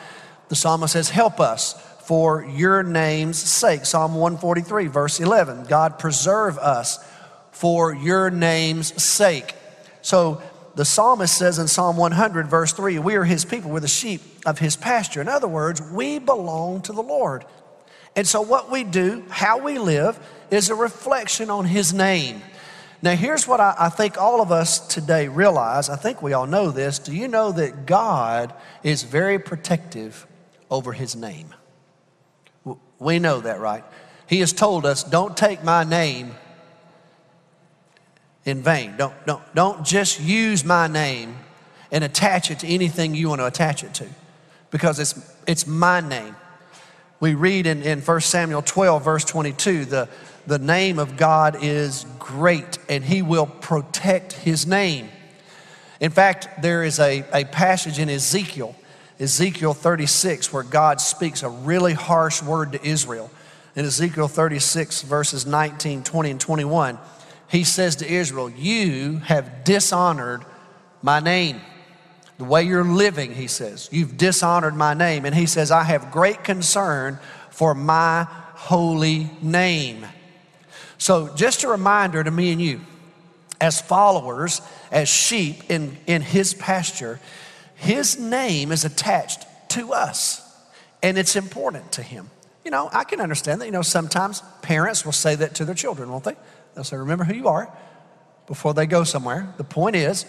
The 0.48 0.56
psalmist 0.56 0.94
says, 0.94 1.10
Help 1.10 1.40
us 1.40 1.74
for 2.06 2.46
your 2.46 2.84
name's 2.84 3.38
sake. 3.38 3.86
Psalm 3.86 4.16
143, 4.16 4.88
verse 4.88 5.20
11. 5.20 5.66
God, 5.66 6.00
preserve 6.00 6.58
us 6.58 7.04
for 7.52 7.94
your 7.94 8.30
name's 8.30 9.02
sake. 9.02 9.54
So 10.02 10.42
the 10.76 10.86
psalmist 10.86 11.38
says 11.38 11.60
in 11.60 11.68
Psalm 11.68 11.98
100, 11.98 12.48
verse 12.48 12.72
3, 12.74 13.00
we 13.00 13.16
are 13.16 13.24
his 13.24 13.46
people, 13.46 13.72
we're 13.72 13.80
the 13.80 13.88
sheep 13.88 14.22
of 14.46 14.60
his 14.60 14.76
pasture. 14.76 15.22
In 15.22 15.28
other 15.28 15.48
words, 15.48 15.82
we 15.82 16.20
belong 16.20 16.82
to 16.84 16.94
the 16.94 17.04
Lord. 17.04 17.46
And 18.16 18.28
so 18.28 18.42
what 18.42 18.70
we 18.70 18.84
do, 18.84 19.24
how 19.30 19.58
we 19.58 19.80
live, 19.80 20.20
is 20.52 20.70
a 20.70 20.76
reflection 20.76 21.50
on 21.50 21.66
his 21.66 21.94
name. 21.94 22.42
Now, 23.02 23.16
here's 23.16 23.48
what 23.48 23.60
I, 23.60 23.76
I, 23.78 23.90
think 23.90 24.18
all 24.18 24.42
of 24.42 24.52
us 24.52 24.80
today 24.88 25.28
realize. 25.28 25.90
I 25.90 25.98
think 25.98 26.22
we 26.22 26.32
all 26.32 26.48
know 26.48 26.72
this. 26.72 27.00
Do 27.00 27.14
you 27.14 27.28
know 27.28 27.52
that 27.52 27.86
God 27.86 28.54
is 28.82 29.04
very 29.04 29.40
protective 29.40 30.26
over 30.72 30.94
his 30.94 31.16
name? 31.16 31.54
We 33.00 33.20
know 33.20 33.42
that, 33.42 33.60
right? 33.60 33.84
He 34.28 34.40
has 34.40 34.54
told 34.54 34.86
us, 34.86 35.04
don't 35.04 35.36
take 35.36 35.64
my 35.64 35.84
name 35.84 36.34
in 38.46 38.62
vain. 38.62 38.96
Don't, 38.96 39.14
don't, 39.26 39.56
don't 39.56 39.86
just 39.86 40.22
use 40.22 40.64
my 40.64 40.88
name 40.88 41.36
and 41.92 42.04
attach 42.04 42.52
it 42.52 42.60
to 42.60 42.68
anything 42.68 43.16
you 43.16 43.30
want 43.30 43.42
to 43.42 43.48
attach 43.48 43.84
it 43.84 43.94
to 43.96 44.08
because 44.72 45.00
it's, 45.00 45.36
it's 45.46 45.68
my 45.68 46.00
name. 46.00 46.36
We 47.24 47.36
read 47.36 47.68
in, 47.68 47.84
in 47.84 48.02
1 48.02 48.20
Samuel 48.20 48.62
12, 48.62 49.02
verse 49.02 49.24
22, 49.24 49.86
the, 49.86 50.10
the 50.46 50.60
name 50.60 51.00
of 51.00 51.16
God 51.16 51.56
is 51.62 52.06
great 52.20 52.78
and 52.90 53.02
he 53.02 53.22
will 53.22 53.46
protect 53.46 54.34
his 54.34 54.68
name. 54.68 55.08
In 56.02 56.12
fact, 56.12 56.62
there 56.62 56.84
is 56.84 57.00
a, 57.00 57.24
a 57.32 57.46
passage 57.46 57.98
in 57.98 58.10
Ezekiel, 58.10 58.76
Ezekiel 59.22 59.74
36, 59.74 60.52
where 60.52 60.64
God 60.64 61.00
speaks 61.00 61.44
a 61.44 61.50
really 61.50 61.94
harsh 61.94 62.44
word 62.44 62.74
to 62.74 62.86
Israel. 62.86 63.32
In 63.78 63.86
Ezekiel 63.86 64.28
36, 64.28 65.04
verses 65.04 65.46
19, 65.46 66.04
20, 66.04 66.30
and 66.30 66.42
21, 66.42 67.00
he 67.48 67.64
says 67.64 67.96
to 67.96 68.06
Israel, 68.06 68.50
You 68.50 69.20
have 69.20 69.64
dishonored 69.64 70.44
my 71.02 71.22
name. 71.22 71.62
The 72.44 72.50
way 72.50 72.64
you're 72.64 72.84
living, 72.84 73.34
he 73.34 73.48
says, 73.48 73.88
you've 73.90 74.18
dishonored 74.18 74.76
my 74.76 74.94
name. 74.94 75.24
And 75.24 75.34
he 75.34 75.46
says, 75.46 75.72
I 75.72 75.84
have 75.84 76.12
great 76.12 76.44
concern 76.44 77.18
for 77.52 77.74
my 77.74 78.26
holy 78.26 79.30
name. 79.42 80.06
So, 80.98 81.34
just 81.36 81.64
a 81.64 81.70
reminder 81.70 82.22
to 82.22 82.30
me 82.30 82.52
and 82.52 82.62
you, 82.62 82.82
as 83.62 83.80
followers, 83.80 84.62
as 84.92 85.08
sheep 85.08 85.72
in, 85.72 85.96
in 86.06 86.22
his 86.22 86.54
pasture, 86.54 87.22
his 87.76 88.20
name 88.20 88.74
is 88.74 88.84
attached 88.84 89.46
to 89.70 89.94
us, 89.94 90.42
and 91.02 91.18
it's 91.18 91.38
important 91.38 91.94
to 91.94 92.04
him. 92.04 92.30
You 92.66 92.72
know, 92.72 92.90
I 92.92 93.06
can 93.06 93.22
understand 93.22 93.62
that. 93.62 93.68
You 93.68 93.72
know, 93.72 93.82
sometimes 93.82 94.44
parents 94.62 95.06
will 95.06 95.14
say 95.14 95.34
that 95.36 95.56
to 95.56 95.64
their 95.64 95.76
children, 95.76 96.12
won't 96.12 96.26
they? 96.26 96.36
They'll 96.76 96.84
say, 96.84 96.98
Remember 96.98 97.24
who 97.24 97.36
you 97.36 97.48
are 97.48 97.74
before 98.48 98.74
they 98.74 98.86
go 98.86 99.06
somewhere. 99.06 99.54
The 99.56 99.64
point 99.64 99.96
is, 99.96 100.26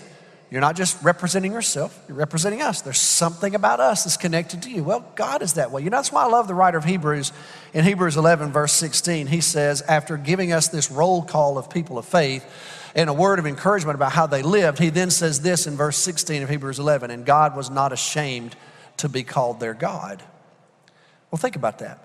you're 0.51 0.61
not 0.61 0.77
just 0.77 1.03
representing 1.03 1.53
yourself, 1.53 1.99
you're 2.07 2.17
representing 2.17 2.63
us. 2.63 2.81
There's 2.81 3.01
something 3.01 3.55
about 3.55 3.81
us 3.81 4.05
that's 4.05 4.17
connected 4.17 4.63
to 4.63 4.71
you. 4.71 4.85
Well, 4.85 5.05
God 5.17 5.43
is 5.43 5.55
that 5.55 5.71
way. 5.71 5.83
You 5.83 5.91
know, 5.91 5.97
that's 5.97 6.13
why 6.13 6.23
I 6.23 6.29
love 6.29 6.47
the 6.47 6.55
writer 6.55 6.79
of 6.79 6.85
Hebrews. 6.85 7.33
In 7.73 7.85
Hebrews 7.85 8.17
11, 8.17 8.53
verse 8.53 8.73
16, 8.73 9.27
he 9.27 9.41
says, 9.41 9.83
after 9.83 10.17
giving 10.17 10.53
us 10.53 10.69
this 10.69 10.91
roll 10.91 11.23
call 11.23 11.59
of 11.59 11.71
people 11.71 11.99
of 11.99 12.05
faith 12.05 12.45
and 12.95 13.11
a 13.11 13.13
word 13.13 13.39
of 13.39 13.47
encouragement 13.47 13.97
about 13.97 14.13
how 14.13 14.27
they 14.27 14.43
lived, 14.43 14.79
he 14.79 14.91
then 14.91 15.11
says 15.11 15.41
this 15.41 15.67
in 15.67 15.77
verse 15.77 15.97
16 15.97 16.45
of 16.45 16.49
Hebrews 16.49 16.79
11, 16.79 17.11
and 17.11 17.27
God 17.27 17.57
was 17.57 17.71
not 17.71 17.93
ashamed 17.93 18.55
to 18.99 19.09
be 19.09 19.25
called 19.25 19.59
their 19.59 19.75
God. 19.75 20.23
Well, 21.31 21.39
think 21.39 21.57
about 21.57 21.81
that. 21.81 21.99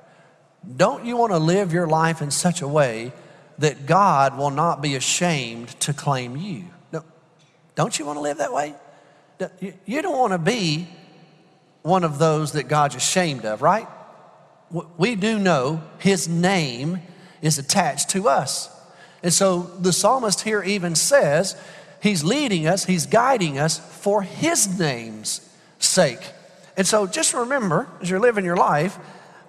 Don't 0.76 1.06
you 1.06 1.18
want 1.18 1.32
to 1.34 1.38
live 1.38 1.72
your 1.72 1.88
life 1.88 2.22
in 2.22 2.32
such 2.32 2.62
a 2.62 2.68
way 2.68 3.14
that 3.60 3.86
God 3.86 4.38
will 4.38 4.50
not 4.50 4.82
be 4.82 4.96
ashamed 4.96 5.68
to 5.82 5.94
claim 5.94 6.36
you. 6.36 6.66
Don't 7.76 7.98
you 7.98 8.06
want 8.06 8.18
to 8.18 8.22
live 8.22 8.38
that 8.38 8.54
way? 8.54 8.76
You 9.86 10.02
don't 10.02 10.18
want 10.18 10.34
to 10.34 10.38
be 10.38 10.88
one 11.82 12.04
of 12.04 12.20
those 12.20 12.52
that 12.54 12.68
God's 12.68 12.96
ashamed 12.96 13.46
of, 13.46 13.62
right? 13.62 13.88
We 14.98 15.16
do 15.16 15.40
know 15.40 15.82
his 16.00 16.28
name 16.28 17.00
is 17.42 17.58
attached 17.58 18.10
to 18.10 18.28
us. 18.28 18.70
And 19.24 19.34
so 19.34 19.62
the 19.62 19.94
psalmist 19.94 20.42
here 20.42 20.62
even 20.62 20.96
says 20.96 21.56
he's 22.02 22.24
leading 22.24 22.68
us, 22.68 22.86
he's 22.86 23.06
guiding 23.06 23.58
us 23.58 23.80
for 23.80 24.22
his 24.22 24.80
name's 24.80 25.50
sake. 25.80 26.22
And 26.78 26.86
so 26.86 27.08
just 27.08 27.34
remember 27.34 27.88
as 28.02 28.10
you're 28.10 28.20
living 28.20 28.46
your 28.46 28.58
life 28.58 28.98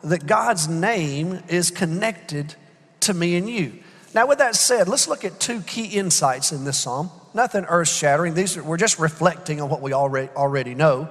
that 0.03 0.27
God's 0.27 0.69
name 0.69 1.43
is 1.49 1.71
connected 1.71 2.55
to 3.01 3.15
me 3.15 3.37
and 3.37 3.49
you. 3.49 3.75
Now, 4.15 4.27
with 4.27 4.39
that 4.39 4.57
said, 4.57 4.89
let's 4.89 5.07
look 5.07 5.25
at 5.25 5.39
two 5.39 5.61
key 5.61 5.87
insights 5.87 6.53
in 6.53 6.65
this 6.65 6.79
psalm. 6.79 7.11
Nothing 7.33 7.65
earth 7.67 7.89
shattering. 7.89 8.35
These 8.35 8.57
are, 8.57 8.63
we're 8.63 8.77
just 8.77 8.99
reflecting 8.99 9.61
on 9.61 9.69
what 9.69 9.81
we 9.81 9.93
already, 9.93 10.29
already 10.35 10.75
know. 10.75 11.09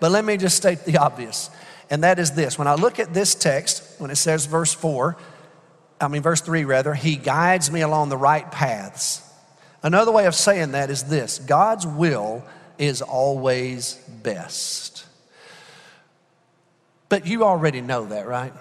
But 0.00 0.10
let 0.10 0.24
me 0.24 0.36
just 0.36 0.56
state 0.56 0.84
the 0.84 0.98
obvious, 0.98 1.50
and 1.90 2.04
that 2.04 2.18
is 2.18 2.32
this. 2.32 2.58
When 2.58 2.68
I 2.68 2.74
look 2.74 2.98
at 2.98 3.12
this 3.12 3.34
text, 3.34 4.00
when 4.00 4.10
it 4.10 4.16
says 4.16 4.46
verse 4.46 4.72
4, 4.72 5.16
I 6.00 6.08
mean, 6.08 6.22
verse 6.22 6.40
3 6.40 6.64
rather, 6.64 6.94
He 6.94 7.16
guides 7.16 7.70
me 7.70 7.80
along 7.80 8.08
the 8.08 8.16
right 8.16 8.50
paths. 8.50 9.22
Another 9.82 10.12
way 10.12 10.26
of 10.26 10.34
saying 10.34 10.72
that 10.72 10.90
is 10.90 11.04
this 11.04 11.38
God's 11.38 11.86
will 11.86 12.44
is 12.78 13.02
always 13.02 13.94
best. 14.22 15.04
But 17.08 17.26
you 17.26 17.44
already 17.44 17.80
know 17.80 18.06
that, 18.06 18.26
right? 18.26 18.52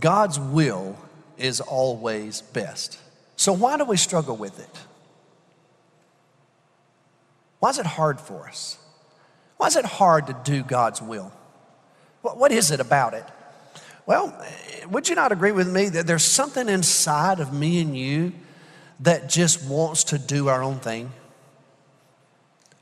God's 0.00 0.38
will 0.38 0.96
is 1.36 1.60
always 1.60 2.42
best. 2.42 2.98
So, 3.36 3.52
why 3.52 3.76
do 3.76 3.84
we 3.84 3.96
struggle 3.96 4.36
with 4.36 4.58
it? 4.58 4.87
Why 7.58 7.70
is 7.70 7.78
it 7.78 7.86
hard 7.86 8.20
for 8.20 8.48
us? 8.48 8.78
Why 9.56 9.66
is 9.66 9.76
it 9.76 9.84
hard 9.84 10.28
to 10.28 10.36
do 10.44 10.62
God's 10.62 11.02
will? 11.02 11.32
What 12.22 12.52
is 12.52 12.70
it 12.70 12.80
about 12.80 13.14
it? 13.14 13.24
Well, 14.06 14.34
would 14.90 15.08
you 15.08 15.14
not 15.14 15.32
agree 15.32 15.52
with 15.52 15.70
me 15.70 15.88
that 15.90 16.06
there's 16.06 16.24
something 16.24 16.68
inside 16.68 17.40
of 17.40 17.52
me 17.52 17.80
and 17.80 17.96
you 17.96 18.32
that 19.00 19.28
just 19.28 19.68
wants 19.68 20.04
to 20.04 20.18
do 20.18 20.48
our 20.48 20.62
own 20.62 20.78
thing? 20.78 21.12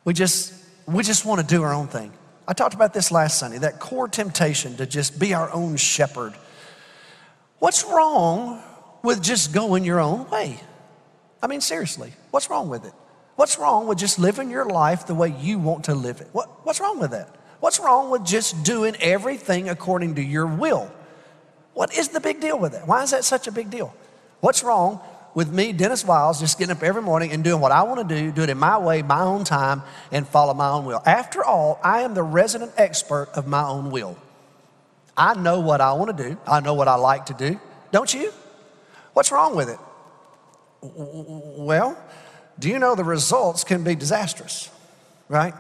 We 0.04 0.14
just, 0.14 0.54
we 0.86 1.02
just 1.02 1.24
want 1.24 1.40
to 1.40 1.46
do 1.46 1.62
our 1.62 1.72
own 1.72 1.88
thing. 1.88 2.12
I 2.46 2.52
talked 2.52 2.74
about 2.74 2.94
this 2.94 3.10
last 3.10 3.38
Sunday 3.38 3.58
that 3.58 3.80
core 3.80 4.08
temptation 4.08 4.76
to 4.76 4.86
just 4.86 5.18
be 5.18 5.34
our 5.34 5.52
own 5.52 5.76
shepherd 5.76 6.34
What's 7.58 7.84
wrong 7.84 8.62
with 9.02 9.22
just 9.22 9.52
going 9.52 9.84
your 9.84 10.00
own 10.00 10.28
way? 10.30 10.60
I 11.42 11.46
mean, 11.46 11.60
seriously, 11.60 12.12
what's 12.30 12.50
wrong 12.50 12.68
with 12.68 12.84
it? 12.84 12.92
What's 13.36 13.58
wrong 13.58 13.86
with 13.86 13.98
just 13.98 14.18
living 14.18 14.50
your 14.50 14.64
life 14.64 15.06
the 15.06 15.14
way 15.14 15.34
you 15.38 15.58
want 15.58 15.84
to 15.84 15.94
live 15.94 16.20
it? 16.20 16.28
What, 16.32 16.66
what's 16.66 16.80
wrong 16.80 16.98
with 16.98 17.12
that? 17.12 17.28
What's 17.60 17.78
wrong 17.78 18.10
with 18.10 18.24
just 18.24 18.64
doing 18.64 18.96
everything 19.00 19.68
according 19.68 20.16
to 20.16 20.22
your 20.22 20.46
will? 20.46 20.90
What 21.74 21.96
is 21.96 22.08
the 22.08 22.20
big 22.20 22.40
deal 22.40 22.58
with 22.58 22.72
that? 22.72 22.86
Why 22.88 23.02
is 23.02 23.10
that 23.10 23.24
such 23.24 23.46
a 23.46 23.52
big 23.52 23.70
deal? 23.70 23.94
What's 24.40 24.64
wrong 24.64 25.00
with 25.34 25.52
me, 25.52 25.74
Dennis 25.74 26.02
Wiles, 26.02 26.40
just 26.40 26.58
getting 26.58 26.74
up 26.74 26.82
every 26.82 27.02
morning 27.02 27.30
and 27.32 27.44
doing 27.44 27.60
what 27.60 27.72
I 27.72 27.82
want 27.82 28.08
to 28.08 28.14
do, 28.14 28.32
do 28.32 28.42
it 28.42 28.48
in 28.48 28.56
my 28.56 28.78
way, 28.78 29.02
my 29.02 29.20
own 29.20 29.44
time, 29.44 29.82
and 30.10 30.26
follow 30.26 30.54
my 30.54 30.70
own 30.70 30.86
will? 30.86 31.02
After 31.04 31.44
all, 31.44 31.78
I 31.84 32.00
am 32.00 32.14
the 32.14 32.22
resident 32.22 32.72
expert 32.78 33.28
of 33.34 33.46
my 33.46 33.62
own 33.62 33.90
will. 33.90 34.16
I 35.14 35.34
know 35.34 35.60
what 35.60 35.82
I 35.82 35.92
want 35.92 36.16
to 36.16 36.30
do, 36.30 36.38
I 36.46 36.60
know 36.60 36.72
what 36.72 36.88
I 36.88 36.94
like 36.94 37.26
to 37.26 37.34
do. 37.34 37.60
Don't 37.92 38.12
you? 38.12 38.32
What's 39.12 39.30
wrong 39.30 39.54
with 39.54 39.68
it? 39.68 39.78
Well, 40.80 41.98
do 42.58 42.68
you 42.68 42.78
know 42.78 42.94
the 42.94 43.04
results 43.04 43.64
can 43.64 43.84
be 43.84 43.94
disastrous, 43.94 44.70
right? 45.28 45.54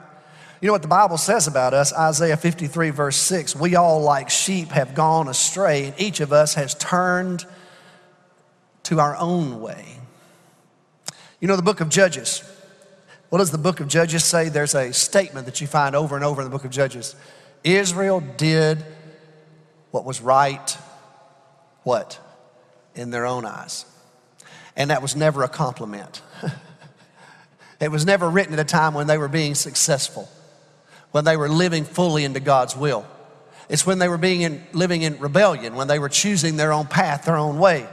You 0.60 0.66
know 0.68 0.72
what 0.72 0.82
the 0.82 0.88
Bible 0.88 1.18
says 1.18 1.46
about 1.46 1.74
us? 1.74 1.92
Isaiah 1.92 2.36
53, 2.36 2.90
verse 2.90 3.16
6 3.16 3.54
We 3.54 3.76
all, 3.76 4.00
like 4.00 4.30
sheep, 4.30 4.68
have 4.68 4.94
gone 4.94 5.28
astray, 5.28 5.86
and 5.86 5.94
each 6.00 6.20
of 6.20 6.32
us 6.32 6.54
has 6.54 6.74
turned 6.74 7.44
to 8.84 9.00
our 9.00 9.16
own 9.16 9.60
way. 9.60 9.84
You 11.40 11.48
know 11.48 11.56
the 11.56 11.62
book 11.62 11.80
of 11.80 11.88
Judges. 11.88 12.42
What 13.28 13.38
does 13.38 13.50
the 13.50 13.58
book 13.58 13.80
of 13.80 13.88
Judges 13.88 14.24
say? 14.24 14.48
There's 14.48 14.74
a 14.74 14.92
statement 14.92 15.46
that 15.46 15.60
you 15.60 15.66
find 15.66 15.94
over 15.94 16.14
and 16.14 16.24
over 16.24 16.40
in 16.40 16.46
the 16.46 16.50
book 16.50 16.64
of 16.64 16.70
Judges 16.70 17.14
Israel 17.64 18.20
did 18.20 18.84
what 19.90 20.04
was 20.04 20.20
right, 20.20 20.76
what? 21.82 22.18
In 22.94 23.10
their 23.10 23.26
own 23.26 23.44
eyes. 23.44 23.86
And 24.76 24.90
that 24.90 25.02
was 25.02 25.16
never 25.16 25.42
a 25.42 25.48
compliment. 25.48 26.22
it 27.80 27.90
was 27.90 28.04
never 28.04 28.28
written 28.30 28.52
at 28.54 28.58
a 28.58 28.64
time 28.64 28.94
when 28.94 29.06
they 29.06 29.18
were 29.18 29.28
being 29.28 29.54
successful, 29.54 30.28
when 31.10 31.24
they 31.24 31.36
were 31.36 31.48
living 31.48 31.84
fully 31.84 32.24
into 32.24 32.40
God's 32.40 32.76
will. 32.76 33.04
It's 33.68 33.84
when 33.86 33.98
they 33.98 34.08
were 34.08 34.18
being 34.18 34.42
in, 34.42 34.62
living 34.72 35.02
in 35.02 35.18
rebellion, 35.18 35.74
when 35.74 35.88
they 35.88 35.98
were 35.98 36.08
choosing 36.08 36.56
their 36.56 36.72
own 36.72 36.86
path, 36.86 37.24
their 37.24 37.36
own 37.36 37.58
way. 37.58 37.86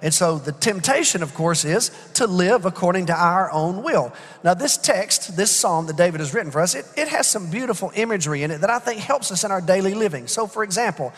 And 0.00 0.14
so 0.14 0.38
the 0.38 0.52
temptation, 0.52 1.22
of 1.22 1.34
course, 1.34 1.64
is 1.64 1.90
to 2.14 2.26
live 2.26 2.64
according 2.64 3.06
to 3.06 3.14
our 3.14 3.50
own 3.50 3.82
will. 3.82 4.12
Now, 4.44 4.54
this 4.54 4.76
text, 4.76 5.36
this 5.36 5.50
psalm 5.50 5.86
that 5.86 5.96
David 5.96 6.20
has 6.20 6.32
written 6.32 6.52
for 6.52 6.60
us, 6.60 6.74
it, 6.74 6.86
it 6.96 7.08
has 7.08 7.28
some 7.28 7.50
beautiful 7.50 7.90
imagery 7.94 8.42
in 8.42 8.50
it 8.50 8.60
that 8.60 8.70
I 8.70 8.78
think 8.78 9.00
helps 9.00 9.32
us 9.32 9.44
in 9.44 9.50
our 9.50 9.60
daily 9.60 9.94
living. 9.94 10.28
So, 10.28 10.46
for 10.46 10.62
example, 10.62 11.12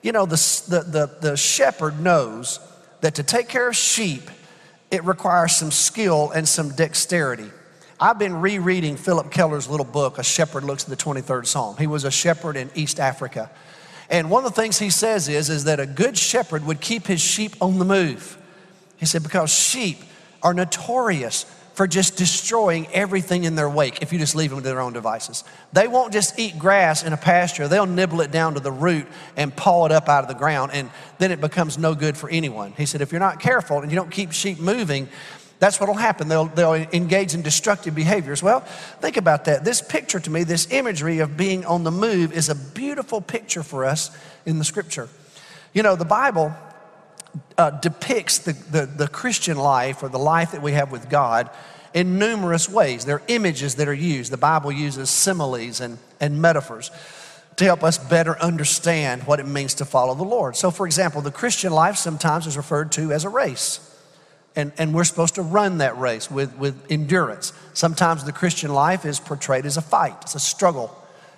You 0.00 0.12
know, 0.12 0.26
the, 0.26 0.36
the, 0.68 0.80
the, 0.90 1.30
the 1.30 1.36
shepherd 1.36 2.00
knows 2.00 2.60
that 3.00 3.16
to 3.16 3.22
take 3.22 3.48
care 3.48 3.68
of 3.68 3.74
sheep, 3.74 4.30
it 4.90 5.04
requires 5.04 5.56
some 5.56 5.70
skill 5.70 6.30
and 6.30 6.48
some 6.48 6.70
dexterity. 6.70 7.50
I've 8.00 8.18
been 8.18 8.40
rereading 8.40 8.96
Phillip 8.96 9.30
Keller's 9.30 9.68
little 9.68 9.84
book, 9.84 10.18
A 10.18 10.22
Shepherd 10.22 10.64
Looks 10.64 10.84
at 10.84 10.90
the 10.90 10.96
23rd 10.96 11.46
Psalm. 11.46 11.76
He 11.76 11.86
was 11.86 12.04
a 12.04 12.10
shepherd 12.10 12.56
in 12.56 12.70
East 12.74 13.00
Africa. 13.00 13.50
And 14.08 14.30
one 14.30 14.44
of 14.44 14.54
the 14.54 14.60
things 14.60 14.78
he 14.78 14.90
says 14.90 15.28
is, 15.28 15.50
is 15.50 15.64
that 15.64 15.80
a 15.80 15.86
good 15.86 16.16
shepherd 16.16 16.64
would 16.64 16.80
keep 16.80 17.06
his 17.06 17.20
sheep 17.20 17.56
on 17.60 17.78
the 17.78 17.84
move. 17.84 18.38
He 18.96 19.06
said, 19.06 19.22
because 19.22 19.50
sheep 19.50 19.98
are 20.42 20.54
notorious 20.54 21.44
for 21.78 21.86
just 21.86 22.16
destroying 22.16 22.88
everything 22.92 23.44
in 23.44 23.54
their 23.54 23.70
wake 23.70 24.02
if 24.02 24.12
you 24.12 24.18
just 24.18 24.34
leave 24.34 24.50
them 24.50 24.58
to 24.58 24.64
their 24.64 24.80
own 24.80 24.92
devices. 24.92 25.44
They 25.72 25.86
won't 25.86 26.12
just 26.12 26.36
eat 26.36 26.58
grass 26.58 27.04
in 27.04 27.12
a 27.12 27.16
pasture, 27.16 27.68
they'll 27.68 27.86
nibble 27.86 28.20
it 28.20 28.32
down 28.32 28.54
to 28.54 28.60
the 28.60 28.72
root 28.72 29.06
and 29.36 29.54
paw 29.54 29.86
it 29.86 29.92
up 29.92 30.08
out 30.08 30.24
of 30.24 30.28
the 30.28 30.34
ground, 30.34 30.72
and 30.74 30.90
then 31.18 31.30
it 31.30 31.40
becomes 31.40 31.78
no 31.78 31.94
good 31.94 32.16
for 32.16 32.28
anyone. 32.30 32.72
He 32.76 32.84
said, 32.84 33.00
if 33.00 33.12
you're 33.12 33.20
not 33.20 33.38
careful 33.38 33.78
and 33.78 33.92
you 33.92 33.94
don't 33.94 34.10
keep 34.10 34.32
sheep 34.32 34.58
moving, 34.58 35.08
that's 35.60 35.78
what 35.78 35.88
will 35.88 35.94
happen. 35.94 36.26
They'll, 36.26 36.46
they'll 36.46 36.74
engage 36.74 37.34
in 37.34 37.42
destructive 37.42 37.94
behaviors. 37.94 38.42
Well, 38.42 38.62
think 39.00 39.16
about 39.16 39.44
that. 39.44 39.64
This 39.64 39.80
picture 39.80 40.18
to 40.18 40.30
me, 40.30 40.42
this 40.42 40.72
imagery 40.72 41.20
of 41.20 41.36
being 41.36 41.64
on 41.64 41.84
the 41.84 41.92
move, 41.92 42.32
is 42.32 42.48
a 42.48 42.56
beautiful 42.56 43.20
picture 43.20 43.62
for 43.62 43.84
us 43.84 44.10
in 44.44 44.58
the 44.58 44.64
scripture. 44.64 45.08
You 45.72 45.84
know, 45.84 45.94
the 45.94 46.04
Bible 46.04 46.52
uh, 47.56 47.70
depicts 47.70 48.38
the, 48.38 48.52
the, 48.52 48.86
the 48.86 49.08
Christian 49.08 49.56
life 49.56 50.02
or 50.02 50.08
the 50.08 50.18
life 50.18 50.52
that 50.52 50.62
we 50.62 50.72
have 50.72 50.90
with 50.92 51.08
God 51.10 51.50
in 51.94 52.18
numerous 52.18 52.68
ways. 52.68 53.04
There 53.04 53.16
are 53.16 53.22
images 53.28 53.76
that 53.76 53.88
are 53.88 53.94
used. 53.94 54.32
The 54.32 54.36
Bible 54.36 54.72
uses 54.72 55.10
similes 55.10 55.80
and, 55.80 55.98
and 56.20 56.40
metaphors 56.40 56.90
to 57.56 57.64
help 57.64 57.82
us 57.82 57.98
better 57.98 58.38
understand 58.40 59.24
what 59.24 59.40
it 59.40 59.46
means 59.46 59.74
to 59.74 59.84
follow 59.84 60.14
the 60.14 60.24
Lord. 60.24 60.54
So, 60.56 60.70
for 60.70 60.86
example, 60.86 61.20
the 61.22 61.32
Christian 61.32 61.72
life 61.72 61.96
sometimes 61.96 62.46
is 62.46 62.56
referred 62.56 62.92
to 62.92 63.12
as 63.12 63.24
a 63.24 63.28
race. 63.28 63.84
And, 64.54 64.72
and 64.78 64.94
we're 64.94 65.04
supposed 65.04 65.34
to 65.36 65.42
run 65.42 65.78
that 65.78 65.98
race 65.98 66.30
with, 66.30 66.56
with 66.56 66.80
endurance. 66.90 67.52
Sometimes 67.74 68.24
the 68.24 68.32
Christian 68.32 68.72
life 68.72 69.04
is 69.04 69.20
portrayed 69.20 69.66
as 69.66 69.76
a 69.76 69.82
fight, 69.82 70.16
it's 70.22 70.34
a 70.34 70.40
struggle, 70.40 70.96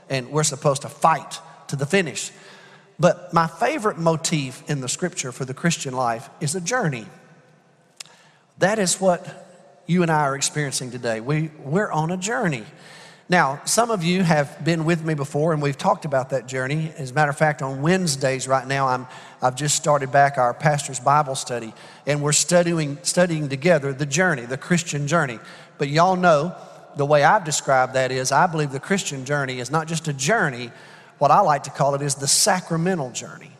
and 0.09 0.31
we're 0.31 0.45
supposed 0.45 0.83
to 0.83 0.89
fight 0.89 1.39
to 1.69 1.77
the 1.77 1.87
finish. 1.87 2.33
But 3.01 3.33
my 3.33 3.47
favorite 3.47 3.97
motif 3.99 4.63
in 4.69 4.83
the 4.83 4.89
scripture 4.89 5.33
for 5.33 5.47
the 5.47 5.55
Christian 5.55 5.95
life 5.95 6.29
is 6.41 6.55
a 6.55 6.61
journey. 6.61 7.07
That 8.59 8.79
is 8.79 9.01
what 9.01 9.47
you 9.87 10.03
and 10.03 10.11
I 10.11 10.21
are 10.21 10.37
experiencing 10.37 10.91
today. 10.91 11.21
We, 11.21 11.51
we're 11.65 11.91
on 11.91 12.11
a 12.11 12.19
journey. 12.19 12.65
Now, 13.31 13.63
some 13.65 13.91
of 13.91 14.05
you 14.05 14.23
have 14.23 14.65
been 14.65 14.85
with 14.85 15.03
me 15.03 15.15
before, 15.15 15.53
and 15.55 15.63
we've 15.63 15.79
talked 15.79 16.05
about 16.05 16.31
that 16.31 16.47
journey. 16.47 16.93
As 16.99 17.13
a 17.13 17.15
matter 17.15 17.31
of 17.31 17.39
fact, 17.39 17.63
on 17.63 17.81
Wednesdays 17.81 18.47
right 18.47 18.67
now, 18.67 18.89
I'm, 18.89 19.07
I've 19.41 19.55
just 19.57 19.77
started 19.77 20.13
back 20.13 20.37
our 20.37 20.53
pastor's 20.53 21.01
Bible 21.01 21.37
study, 21.37 21.73
and 22.07 22.21
we're 22.21 22.33
studying, 22.33 22.99
studying 23.03 23.49
together 23.49 23.95
the 23.95 24.05
journey, 24.05 24.45
the 24.45 24.59
Christian 24.59 25.07
journey. 25.07 25.39
But 25.79 25.89
y'all 25.89 26.17
know 26.17 26.55
the 26.97 27.07
way 27.07 27.25
I've 27.25 27.45
described 27.45 27.95
that 27.95 28.13
is 28.13 28.31
I 28.31 28.47
believe 28.47 28.73
the 28.73 28.81
Christian 28.81 29.25
journey 29.25 29.61
is 29.61 29.71
not 29.71 29.87
just 29.87 30.09
a 30.09 30.13
journey, 30.13 30.71
what 31.21 31.31
I 31.31 31.41
like 31.41 31.65
to 31.65 31.71
call 31.71 31.95
it 31.95 32.01
is 32.01 32.15
the 32.15 32.27
sacramental 32.27 33.11
journey. 33.11 33.53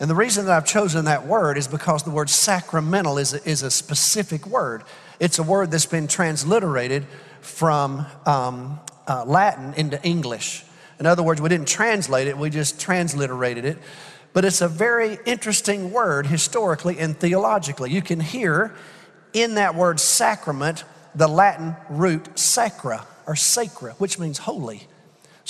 And 0.00 0.10
the 0.10 0.14
reason 0.14 0.46
that 0.46 0.56
I've 0.56 0.66
chosen 0.66 1.04
that 1.04 1.24
word 1.24 1.56
is 1.56 1.68
because 1.68 2.02
the 2.02 2.10
word 2.10 2.28
sacramental 2.28 3.16
is 3.16 3.32
a, 3.32 3.48
is 3.48 3.62
a 3.62 3.70
specific 3.70 4.44
word. 4.44 4.82
It's 5.20 5.38
a 5.38 5.44
word 5.44 5.70
that's 5.70 5.86
been 5.86 6.08
transliterated 6.08 7.06
from 7.42 8.06
um, 8.26 8.80
uh, 9.06 9.24
Latin 9.24 9.72
into 9.74 10.02
English. 10.02 10.64
In 10.98 11.06
other 11.06 11.22
words, 11.22 11.40
we 11.40 11.48
didn't 11.48 11.68
translate 11.68 12.26
it, 12.26 12.36
we 12.36 12.50
just 12.50 12.80
transliterated 12.80 13.64
it. 13.64 13.78
But 14.32 14.44
it's 14.44 14.60
a 14.60 14.68
very 14.68 15.18
interesting 15.26 15.92
word 15.92 16.26
historically 16.26 16.98
and 16.98 17.16
theologically. 17.16 17.92
You 17.92 18.02
can 18.02 18.18
hear 18.18 18.74
in 19.32 19.54
that 19.54 19.76
word 19.76 20.00
sacrament 20.00 20.82
the 21.14 21.28
Latin 21.28 21.76
root 21.88 22.36
sacra 22.36 23.06
or 23.28 23.36
sacra, 23.36 23.92
which 23.92 24.18
means 24.18 24.38
holy. 24.38 24.88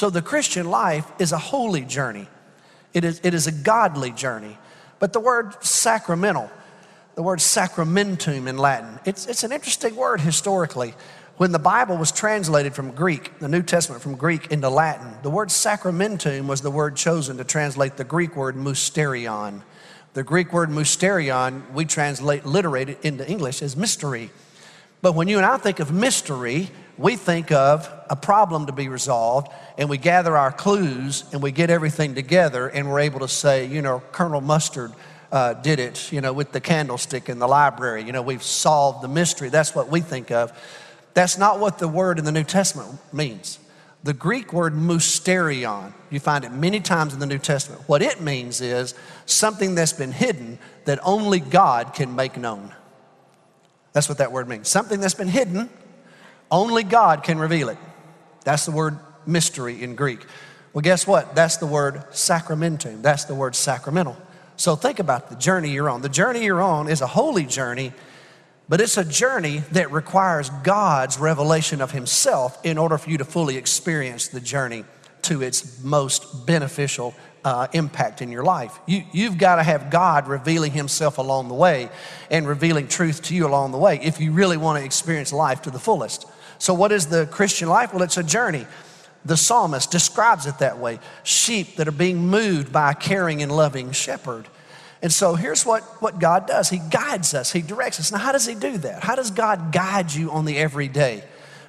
So 0.01 0.09
the 0.09 0.23
Christian 0.23 0.71
life 0.71 1.05
is 1.19 1.33
a 1.33 1.37
holy 1.37 1.83
journey, 1.83 2.27
it 2.95 3.05
is, 3.05 3.21
it 3.23 3.35
is 3.35 3.47
a 3.47 3.53
godly 3.53 4.13
journey. 4.13 4.57
But 4.99 5.13
the 5.13 5.21
word 5.21 5.63
sacramental, 5.63 6.51
the 7.17 7.23
word 7.23 7.43
sacramentum 7.43 8.49
in 8.49 8.57
Latin, 8.57 8.99
it's, 9.05 9.27
it's 9.27 9.45
an 9.45 9.53
interesting 9.53 9.95
word 9.97 10.23
historically. 10.23 10.95
When 11.37 11.53
the 11.53 11.59
Bible 11.59 11.99
was 11.99 12.13
translated 12.13 12.75
from 12.75 12.93
Greek, 12.93 13.41
the 13.41 13.49
New 13.49 13.61
Testament 13.61 14.01
from 14.01 14.15
Greek 14.15 14.51
into 14.51 14.71
Latin, 14.71 15.13
the 15.23 15.29
word 15.29 15.51
sacramentum 15.51 16.47
was 16.47 16.63
the 16.63 16.71
word 16.71 16.97
chosen 16.97 17.37
to 17.37 17.45
translate 17.45 17.99
the 17.99 18.05
Greek 18.05 18.37
word 18.37 18.57
mysterion. 18.57 19.61
The 20.15 20.23
Greek 20.23 20.51
word 20.55 20.71
mysterion, 20.71 21.71
we 21.75 21.85
translate, 21.85 22.47
literate 22.47 22.89
it 22.89 23.05
into 23.05 23.29
English 23.29 23.61
as 23.61 23.77
mystery. 23.77 24.31
But 25.03 25.15
when 25.15 25.29
you 25.29 25.37
and 25.37 25.45
I 25.45 25.59
think 25.59 25.79
of 25.79 25.93
mystery, 25.93 26.71
we 27.01 27.17
think 27.17 27.51
of 27.51 27.91
a 28.11 28.17
problem 28.17 28.67
to 28.67 28.73
be 28.73 28.89
resolved 28.89 29.51
and 29.79 29.89
we 29.89 29.97
gather 29.97 30.37
our 30.37 30.53
clues 30.53 31.25
and 31.33 31.43
we 31.43 31.51
get 31.51 31.71
everything 31.71 32.15
together 32.15 32.69
and 32.69 32.91
we're 32.91 33.01
able 33.01 33.21
to 33.21 33.29
say, 33.29 33.65
you 33.65 33.81
know, 33.81 34.03
Colonel 34.13 34.43
Mustard 34.43 34.93
uh, 35.33 35.55
did 35.55 35.81
it, 35.81 36.13
you 36.13 36.21
know, 36.21 36.35
with 36.35 36.53
the 36.53 36.61
candlestick 36.61 37.31
in 37.31 37.39
the 37.39 37.49
library. 37.49 38.03
You 38.03 38.13
know, 38.13 38.21
we've 38.21 38.43
solved 38.43 39.03
the 39.03 39.09
mystery. 39.09 39.49
That's 39.49 39.75
what 39.75 39.89
we 39.89 40.03
think 40.03 40.31
of. 40.31 40.53
That's 41.15 41.39
not 41.39 41.59
what 41.59 41.79
the 41.79 41.89
word 41.89 42.19
in 42.19 42.27
the 42.27 42.33
New 42.33 42.45
Testament 42.45 42.99
means. 43.15 43.59
The 44.05 44.13
Greek 44.13 44.53
word 44.53 44.75
mysterion, 44.75 45.95
you 46.11 46.21
find 46.21 46.45
it 46.45 46.53
many 46.53 46.81
times 46.81 47.15
in 47.15 47.19
the 47.19 47.27
New 47.27 47.39
Testament. 47.39 47.83
What 47.87 48.03
it 48.03 48.21
means 48.21 48.61
is 48.61 48.95
something 49.25 49.75
that's 49.75 49.95
been 49.95 50.13
hidden 50.13 50.59
that 50.85 50.99
only 51.03 51.41
God 51.41 51.95
can 51.95 52.15
make 52.15 52.37
known. 52.37 52.75
That's 53.95 54.09
what 54.09 54.19
that 54.19 54.33
word 54.33 54.49
means. 54.49 54.69
Something 54.69 55.01
that's 55.01 55.15
been 55.15 55.29
hidden 55.29 55.71
only 56.51 56.83
God 56.83 57.23
can 57.23 57.39
reveal 57.39 57.69
it. 57.69 57.79
That's 58.45 58.67
the 58.67 58.73
word 58.73 58.99
mystery 59.27 59.83
in 59.83 59.95
Greek. 59.95 60.25
Well, 60.73 60.83
guess 60.83 61.07
what? 61.07 61.35
That's 61.35 61.57
the 61.57 61.67
word 61.67 62.05
sacramentum. 62.13 63.03
That's 63.03 63.25
the 63.25 63.35
word 63.35 63.57
sacramental. 63.57 64.17
So 64.57 64.77
think 64.77 64.99
about 64.99 65.31
the 65.31 65.37
journey 65.37 65.71
you're 65.71 65.89
on. 65.89 66.03
The 66.03 66.09
journey 66.09 66.45
you're 66.45 66.63
on 66.63 66.89
is 66.89 67.01
a 67.01 67.07
holy 67.07 67.45
journey, 67.45 67.93
but 68.69 68.81
it's 68.81 68.97
a 68.97 69.05
journey 69.05 69.61
that 69.73 69.91
requires 69.91 70.51
God's 70.51 71.19
revelation 71.19 71.81
of 71.81 71.93
Himself 71.93 72.59
in 72.65 72.79
order 72.79 72.99
for 72.99 73.11
you 73.11 73.19
to 73.19 73.25
fully 73.25 73.57
experience 73.57 74.29
the 74.29 74.41
journey 74.41 74.85
to 75.23 75.43
its 75.43 75.83
most 75.83 76.47
beneficial 76.47 77.15
uh, 77.45 77.69
impact 77.73 78.23
in 78.23 78.31
your 78.31 78.45
life. 78.45 78.79
You, 78.87 79.03
you've 79.13 79.39
got 79.39 79.57
to 79.57 79.63
have 79.63 79.91
God 79.91 80.29
revealing 80.29 80.73
Himself 80.73 81.19
along 81.19 81.49
the 81.49 81.55
way 81.55 81.89
and 82.31 82.47
revealing 82.47 82.87
truth 82.87 83.23
to 83.25 83.35
you 83.35 83.47
along 83.47 83.73
the 83.73 83.79
way 83.79 83.99
if 84.03 84.21
you 84.21 84.33
really 84.33 84.57
want 84.57 84.79
to 84.79 84.85
experience 84.85 85.33
life 85.33 85.63
to 85.63 85.71
the 85.71 85.79
fullest. 85.79 86.27
So, 86.61 86.75
what 86.75 86.93
is 86.93 87.07
the 87.07 87.27
Christian 87.27 87.69
life? 87.69 87.93
Well, 87.93 88.03
it's 88.03 88.19
a 88.19 88.23
journey. 88.23 88.67
The 89.25 89.37
psalmist 89.37 89.91
describes 89.91 90.47
it 90.47 90.59
that 90.59 90.79
way 90.79 90.99
sheep 91.25 91.77
that 91.77 91.89
are 91.89 91.93
being 91.93 92.29
moved 92.29 92.73
by 92.73 92.93
a 92.93 92.95
caring 92.95 93.43
and 93.43 93.51
loving 93.51 93.93
shepherd. 93.93 94.47
And 95.03 95.11
so 95.11 95.35
here's 95.35 95.65
what, 95.65 95.83
what 96.03 96.19
God 96.19 96.47
does 96.47 96.69
He 96.69 96.79
guides 96.79 97.33
us, 97.35 97.51
He 97.51 97.63
directs 97.63 97.99
us. 97.99 98.13
Now, 98.13 98.19
how 98.19 98.33
does 98.33 98.47
He 98.47 98.55
do 98.55 98.77
that? 98.79 99.03
How 99.03 99.17
does 99.17 99.31
God 99.31 99.73
guide 99.73 100.13
you 100.13 100.31
on 100.31 100.45
the 100.45 100.59
everyday? 100.59 101.25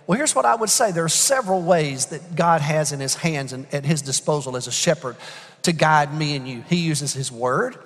Well, 0.06 0.18
here's 0.18 0.36
what 0.36 0.46
I 0.46 0.56
would 0.56 0.70
say 0.70 0.92
there 0.92 1.06
are 1.06 1.10
several 1.10 1.62
ways 1.62 2.08
that 2.08 2.36
God 2.36 2.60
has 2.60 2.92
in 2.92 3.00
His 3.00 3.16
hands 3.16 3.54
and 3.54 3.74
at 3.74 3.86
His 3.86 4.02
disposal 4.02 4.58
as 4.58 4.68
a 4.68 4.72
shepherd 4.72 5.16
to 5.62 5.72
guide 5.72 6.14
me 6.14 6.36
and 6.36 6.48
you. 6.48 6.64
He 6.68 6.78
uses 6.78 7.14
His 7.14 7.32
Word. 7.32 7.78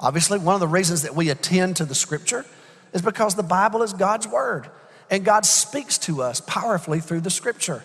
Obviously, 0.00 0.38
one 0.38 0.54
of 0.54 0.60
the 0.60 0.68
reasons 0.68 1.02
that 1.02 1.14
we 1.14 1.28
attend 1.28 1.76
to 1.76 1.84
the 1.84 1.94
Scripture 1.94 2.46
is 2.94 3.02
because 3.02 3.34
the 3.34 3.42
Bible 3.42 3.82
is 3.82 3.92
God's 3.92 4.26
Word. 4.26 4.70
And 5.10 5.24
God 5.24 5.46
speaks 5.46 5.98
to 5.98 6.22
us 6.22 6.40
powerfully 6.40 7.00
through 7.00 7.20
the 7.20 7.30
scripture. 7.30 7.82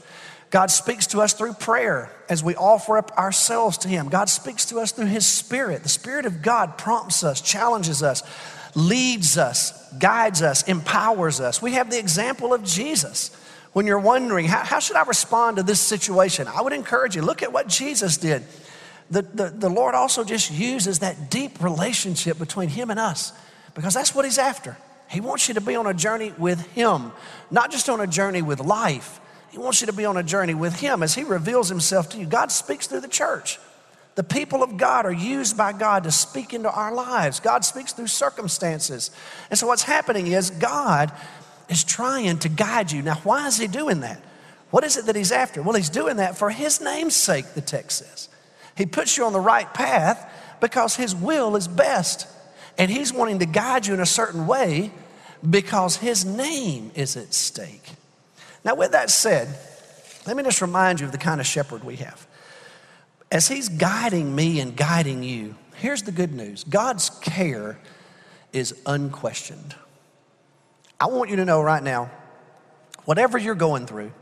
God 0.49 0.69
speaks 0.69 1.07
to 1.07 1.21
us 1.21 1.33
through 1.33 1.53
prayer 1.53 2.12
as 2.29 2.43
we 2.43 2.55
offer 2.55 2.97
up 2.97 3.12
ourselves 3.17 3.79
to 3.79 3.88
Him. 3.88 4.09
God 4.09 4.29
speaks 4.29 4.65
to 4.65 4.79
us 4.79 4.91
through 4.91 5.07
His 5.07 5.25
Spirit. 5.25 5.81
The 5.81 5.89
Spirit 5.89 6.27
of 6.27 6.43
God 6.43 6.77
prompts 6.77 7.23
us, 7.23 7.41
challenges 7.41 8.03
us, 8.03 8.21
leads 8.75 9.38
us, 9.38 9.91
guides 9.93 10.43
us, 10.43 10.62
empowers 10.67 11.39
us. 11.39 11.59
We 11.59 11.71
have 11.73 11.89
the 11.89 11.97
example 11.97 12.53
of 12.53 12.63
Jesus. 12.63 13.36
When 13.71 13.88
you're 13.88 13.97
wondering, 13.97 14.45
how, 14.45 14.63
how 14.63 14.79
should 14.79 14.95
I 14.95 15.03
respond 15.05 15.57
to 15.57 15.63
this 15.63 15.81
situation? 15.81 16.47
I 16.47 16.62
would 16.62 16.73
encourage 16.73 17.15
you, 17.15 17.23
look 17.23 17.41
at 17.41 17.51
what 17.51 17.67
Jesus 17.67 18.17
did. 18.17 18.43
The, 19.09 19.23
the, 19.23 19.49
the 19.49 19.69
Lord 19.69 19.95
also 19.95 20.23
just 20.23 20.51
uses 20.51 20.99
that 20.99 21.31
deep 21.31 21.63
relationship 21.63 22.38
between 22.38 22.69
Him 22.69 22.91
and 22.91 22.99
us 22.99 23.33
because 23.73 23.95
that's 23.95 24.13
what 24.13 24.25
He's 24.25 24.38
after. 24.38 24.77
He 25.13 25.21
wants 25.21 25.47
you 25.47 25.54
to 25.54 25.62
be 25.62 25.76
on 25.76 25.86
a 25.86 25.93
journey 25.93 26.34
with 26.39 26.65
Him, 26.73 27.12
not 27.52 27.71
just 27.71 27.88
on 27.88 28.02
a 28.02 28.08
journey 28.08 28.41
with 28.41 28.60
life. 28.60 29.21
He 29.52 29.60
wants 29.60 29.82
you 29.82 29.88
to 29.88 29.93
be 29.93 30.06
on 30.06 30.17
a 30.17 30.23
journey 30.23 30.56
with 30.56 30.80
Him 30.80 31.04
as 31.04 31.13
He 31.13 31.23
reveals 31.23 31.69
Himself 31.69 32.10
to 32.10 32.17
you. 32.17 32.26
God 32.26 32.52
speaks 32.52 32.88
through 32.88 33.02
the 33.02 33.08
church. 33.08 33.60
The 34.15 34.23
people 34.23 34.63
of 34.63 34.78
God 34.78 35.06
are 35.06 35.13
used 35.13 35.56
by 35.56 35.71
God 35.71 36.04
to 36.06 36.12
speak 36.12 36.54
into 36.54 36.71
our 36.71 36.93
lives. 36.93 37.39
God 37.39 37.63
speaks 37.63 37.93
through 37.93 38.08
circumstances. 38.08 39.12
And 39.52 39.60
so, 39.60 39.67
what's 39.67 39.84
happening 39.84 40.28
is 40.28 40.49
God 40.49 41.12
is 41.69 41.84
trying 41.84 42.39
to 42.39 42.49
guide 42.49 42.91
you. 42.91 43.04
Now, 43.04 43.15
why 43.23 43.45
is 43.45 43.58
He 43.58 43.67
doing 43.67 43.99
that? 43.99 44.19
What 44.71 44.84
is 44.84 44.97
it 44.97 45.06
that 45.06 45.15
He's 45.15 45.32
after? 45.32 45.62
Well, 45.62 45.76
He's 45.76 45.89
doing 45.89 46.17
that 46.17 46.38
for 46.38 46.49
His 46.49 46.82
name's 46.82 47.15
sake, 47.15 47.54
the 47.54 47.62
text 47.62 47.99
says. 47.99 48.30
He 48.76 48.88
puts 48.88 49.15
you 49.15 49.26
on 49.26 49.34
the 49.34 49.39
right 49.39 49.71
path 49.71 50.28
Because 50.60 50.95
His 50.95 51.15
will 51.15 51.56
is 51.56 51.67
best. 51.67 52.28
And 52.80 52.89
He's 52.89 53.13
wanting 53.13 53.38
to 53.39 53.45
guide 53.45 53.86
you 53.86 53.93
in 53.93 53.99
a 53.99 54.08
certain 54.08 54.47
way 54.47 54.91
because 55.49 55.97
His 55.97 56.25
name 56.25 56.91
is 56.95 57.17
at 57.17 57.34
stake. 57.34 57.91
Now, 58.63 58.75
with 58.75 58.91
that 58.91 59.10
said, 59.10 59.47
let 60.25 60.38
me 60.38 60.43
just 60.43 60.62
remind 60.62 60.99
you 60.99 61.06
of 61.06 61.12
the 61.12 61.17
kind 61.17 61.41
of 61.41 61.47
shepherd 61.47 61.84
we 61.84 61.97
have. 61.97 62.25
As 63.32 63.47
He's 63.47 63.69
guiding 63.69 64.34
me 64.36 64.60
and 64.60 64.75
guiding 64.75 65.23
you, 65.23 65.56
here's 65.75 66.03
the 66.03 66.12
good 66.12 66.34
news 66.34 66.63
God's 66.63 67.10
care 67.10 67.77
is 68.51 68.79
unquestioned. 68.86 69.75
I 70.99 71.08
want 71.08 71.29
you 71.29 71.36
to 71.38 71.45
know 71.45 71.62
right 71.62 71.84
now, 71.84 72.10
whatever 73.06 73.38
you're 73.38 73.56
going 73.56 73.86
through, 73.88 74.13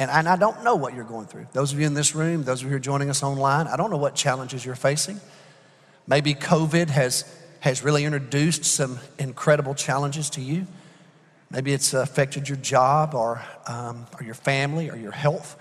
and, 0.00 0.10
I 0.10 0.36
don't 0.36 0.62
know 0.62 0.76
what 0.76 0.94
you're 0.94 1.02
going 1.02 1.26
through. 1.26 1.48
Those 1.52 1.72
of 1.72 1.80
you 1.80 1.86
in 1.86 1.94
this 1.94 2.14
room, 2.14 2.44
those 2.44 2.60
of 2.60 2.66
you 2.66 2.70
who 2.70 2.76
are 2.76 2.80
joining 2.80 3.10
us 3.10 3.24
online, 3.24 3.66
I 3.66 3.76
don't 3.76 3.90
know 3.90 3.96
what 3.96 4.14
challenges 4.14 4.64
you're 4.64 4.76
facing. 4.76 5.20
Maybe 6.06 6.34
COVID 6.34 6.88
has, 6.90 7.24
has 7.60 7.82
really 7.82 8.04
introduced 8.04 8.64
some 8.64 8.98
incredible 9.18 9.74
challenges 9.74 10.30
to 10.30 10.40
you. 10.40 10.66
Maybe 11.50 11.72
it's 11.72 11.94
affected 11.94 12.48
your 12.48 12.58
job 12.58 13.14
or, 13.14 13.42
um, 13.66 14.06
or 14.18 14.24
your 14.24 14.34
family 14.34 14.90
or 14.90 14.96
your 14.96 15.12
health. 15.12 15.58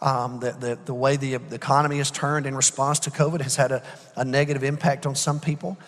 Um, 0.00 0.40
the, 0.40 0.52
the, 0.52 0.78
the, 0.84 0.94
way 0.94 1.16
the, 1.16 1.36
the, 1.36 1.54
economy 1.54 1.98
has 1.98 2.10
turned 2.10 2.46
in 2.46 2.54
response 2.54 2.98
to 3.00 3.10
COVID 3.10 3.40
has 3.40 3.56
had 3.56 3.72
a, 3.72 3.82
a 4.14 4.24
negative 4.24 4.62
impact 4.62 5.06
on 5.06 5.14
some 5.14 5.40
people. 5.40 5.78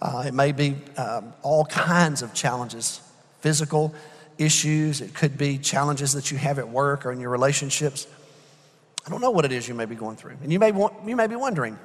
Uh, 0.00 0.24
it 0.26 0.34
may 0.34 0.52
be 0.52 0.76
um, 0.96 1.32
all 1.42 1.64
kinds 1.64 2.22
of 2.22 2.32
challenges 2.32 3.00
physical 3.40 3.94
issues, 4.38 5.00
it 5.00 5.14
could 5.14 5.38
be 5.38 5.58
challenges 5.58 6.12
that 6.12 6.30
you 6.30 6.36
have 6.36 6.58
at 6.58 6.68
work 6.68 7.06
or 7.06 7.12
in 7.12 7.20
your 7.20 7.30
relationships. 7.30 8.06
I 9.06 9.10
don't 9.10 9.20
know 9.20 9.30
what 9.30 9.44
it 9.44 9.52
is 9.52 9.68
you 9.68 9.74
may 9.74 9.84
be 9.84 9.94
going 9.94 10.16
through. 10.16 10.36
And 10.42 10.52
you 10.52 10.58
may, 10.58 10.72
want, 10.72 10.94
you 11.06 11.16
may 11.16 11.26
be 11.26 11.36
wondering, 11.36 11.78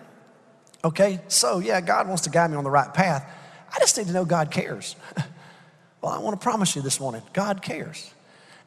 okay, 0.84 1.20
so 1.28 1.60
yeah, 1.60 1.82
God 1.82 2.08
wants 2.08 2.24
to 2.24 2.30
guide 2.30 2.52
me 2.52 2.58
on 2.58 2.64
the 2.64 2.72
right 2.72 2.94
path. 2.94 3.30
I 3.74 3.80
just 3.80 3.98
need 3.98 4.08
to 4.08 4.14
know 4.14 4.26
God 4.26 4.52
cares. 4.52 4.96
well, 6.02 6.12
I 6.12 6.20
want 6.20 6.40
to 6.40 6.44
promise 6.44 6.76
you 6.76 6.82
this 6.82 7.00
morning 7.00 7.22
God 7.34 7.62
cares. 7.62 8.14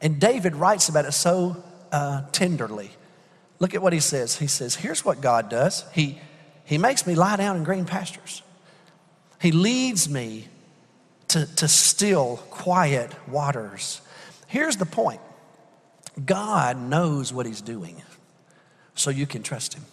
And 0.00 0.20
David 0.20 0.56
writes 0.56 0.88
about 0.88 1.04
it 1.04 1.12
so 1.12 1.62
uh, 1.92 2.22
tenderly. 2.32 2.90
Look 3.58 3.74
at 3.74 3.82
what 3.82 3.92
he 3.92 4.00
says. 4.00 4.36
He 4.36 4.46
says, 4.46 4.74
Here's 4.74 5.04
what 5.04 5.20
God 5.20 5.48
does 5.48 5.84
He, 5.92 6.18
he 6.64 6.78
makes 6.78 7.06
me 7.06 7.14
lie 7.14 7.36
down 7.36 7.56
in 7.56 7.64
green 7.64 7.84
pastures, 7.84 8.42
He 9.40 9.52
leads 9.52 10.08
me 10.08 10.48
to, 11.28 11.46
to 11.56 11.68
still, 11.68 12.36
quiet 12.50 13.12
waters. 13.28 14.00
Here's 14.46 14.76
the 14.76 14.86
point 14.86 15.20
God 16.24 16.78
knows 16.78 17.32
what 17.32 17.46
He's 17.46 17.60
doing, 17.60 18.00
so 18.94 19.10
you 19.10 19.26
can 19.26 19.42
trust 19.42 19.74
Him. 19.74 19.84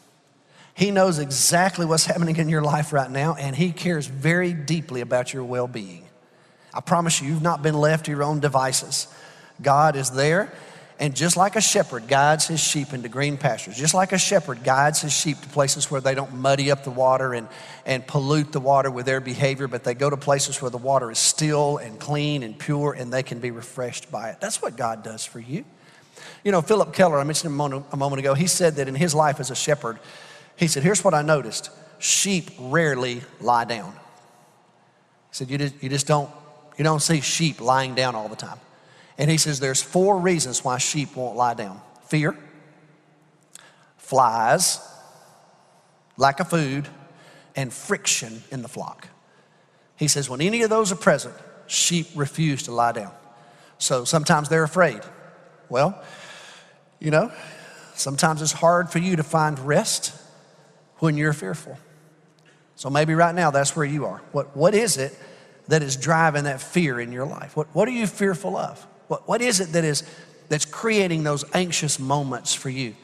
He 0.74 0.92
knows 0.92 1.20
exactly 1.20 1.86
what's 1.86 2.06
happening 2.06 2.38
in 2.38 2.50
your 2.50 2.62
life 2.62 2.94
right 2.94 3.10
now, 3.10 3.36
and 3.36 3.56
He 3.56 3.72
cares 3.72 4.08
very 4.08 4.54
deeply 4.54 5.02
about 5.02 5.34
your 5.34 5.44
well 5.44 5.68
being. 5.68 6.06
I 6.74 6.82
promise 6.82 7.22
you, 7.22 7.28
you've 7.28 7.42
not 7.42 7.62
been 7.62 7.76
left 7.76 8.06
to 8.06 8.12
your 8.12 8.24
own 8.24 8.40
devices. 8.40 9.08
God 9.62 9.96
is 9.96 10.12
there, 10.12 10.52
and 11.02 11.16
just 11.16 11.36
like 11.36 11.56
a 11.56 11.62
shepherd 11.62 12.08
guides 12.08 12.48
his 12.48 12.60
sheep 12.60 12.94
into 12.94 13.10
green 13.10 13.36
pastures, 13.36 13.76
just 13.76 13.96
like 13.96 14.12
a 14.12 14.20
shepherd 14.20 14.64
guides 14.64 15.02
his 15.02 15.12
sheep 15.12 15.42
to 15.42 15.50
places 15.50 15.90
where 15.90 16.00
they 16.00 16.14
don't 16.14 16.32
muddy 16.36 16.70
up 16.70 16.84
the 16.84 16.92
water 16.92 17.34
and, 17.34 17.48
and 17.88 18.06
pollute 18.06 18.52
the 18.52 18.60
water 18.60 18.92
with 18.92 19.08
their 19.08 19.20
behavior, 19.20 19.68
but 19.68 19.84
they 19.84 19.96
go 19.96 20.12
to 20.12 20.16
places 20.16 20.62
where 20.62 20.70
the 20.70 20.78
water 20.78 21.10
is 21.10 21.18
still 21.18 21.78
and 21.78 22.00
clean 22.00 22.44
and 22.44 22.58
pure 22.60 22.94
and 22.94 23.12
they 23.12 23.24
can 23.24 23.40
be 23.40 23.50
refreshed 23.50 24.12
by 24.12 24.30
it. 24.30 24.40
That's 24.40 24.62
what 24.62 24.78
God 24.78 25.04
does 25.04 25.26
for 25.26 25.40
you. 25.40 25.66
You 26.44 26.52
know, 26.52 26.62
Phillip 26.62 26.94
Keller, 26.94 27.18
I 27.18 27.24
mentioned 27.24 27.48
him 27.48 27.56
a 27.56 27.58
moment, 27.58 27.86
a 27.92 27.98
moment 27.98 28.20
ago, 28.20 28.36
he 28.36 28.46
said 28.46 28.76
that 28.76 28.88
in 28.88 28.94
his 28.94 29.16
life 29.16 29.40
as 29.40 29.50
a 29.50 29.56
shepherd, 29.56 29.98
he 30.62 30.68
said, 30.68 30.84
Here's 30.84 31.04
what 31.04 31.16
I 31.16 31.24
noticed 31.24 31.72
sheep 31.98 32.52
rarely 32.60 33.22
lie 33.40 33.66
down. 33.66 33.92
He 33.92 33.98
said, 35.32 35.50
You 35.50 35.58
just, 35.58 35.82
you 35.82 35.90
just 35.90 36.06
don't, 36.06 36.30
you 36.78 36.84
don't 36.84 37.02
see 37.02 37.20
sheep 37.20 37.60
lying 37.60 37.96
down 37.96 38.14
all 38.14 38.30
the 38.30 38.36
time. 38.36 38.60
And 39.18 39.30
he 39.30 39.38
says 39.38 39.60
there's 39.60 39.82
four 39.82 40.20
reasons 40.20 40.64
why 40.64 40.78
sheep 40.78 41.16
won't 41.16 41.36
lie 41.36 41.56
down 41.56 41.82
fear, 42.04 42.38
flies, 43.98 44.80
lack 46.16 46.40
of 46.40 46.50
food, 46.50 46.88
and 47.56 47.74
friction 47.74 48.44
in 48.52 48.62
the 48.62 48.68
flock. 48.68 49.08
He 49.96 50.08
says 50.08 50.30
when 50.30 50.42
any 50.42 50.62
of 50.62 50.70
those 50.70 50.92
are 50.92 50.96
present, 50.96 51.34
sheep 51.66 52.08
refuse 52.16 52.64
to 52.64 52.72
lie 52.72 52.92
down. 52.92 53.12
So 53.80 54.06
sometimes 54.06 54.48
they're 54.48 54.64
afraid. 54.64 55.02
Well, 55.70 56.00
you 57.00 57.10
know, 57.10 57.32
sometimes 57.96 58.44
it's 58.44 58.52
hard 58.52 58.92
for 58.92 59.00
you 59.00 59.16
to 59.16 59.24
find 59.24 59.58
rest 59.58 60.22
when 61.02 61.18
you're 61.18 61.34
fearful. 61.34 61.78
So 62.76 62.90
maybe 62.90 63.14
right 63.16 63.36
now 63.36 63.52
that's 63.52 63.76
where 63.76 63.86
you 63.86 64.06
are. 64.06 64.22
What, 64.32 64.56
what 64.56 64.74
is 64.74 64.98
it 64.98 65.18
that 65.68 65.82
is 65.82 65.98
driving 65.98 66.46
that 66.46 66.62
fear 66.62 67.00
in 67.00 67.12
your 67.12 67.26
life? 67.26 67.58
What, 67.58 67.68
what 67.76 67.88
are 67.88 67.92
you 67.92 68.08
fearful 68.08 68.56
of? 68.56 68.86
What, 69.08 69.28
what 69.28 69.42
is 69.42 69.60
it 69.60 69.74
that 69.74 69.84
is 69.84 70.04
that's 70.48 70.66
creating 70.66 71.24
those 71.24 71.44
anxious 71.54 72.00
moments 72.00 72.54
for 72.54 72.70
you 72.70 72.96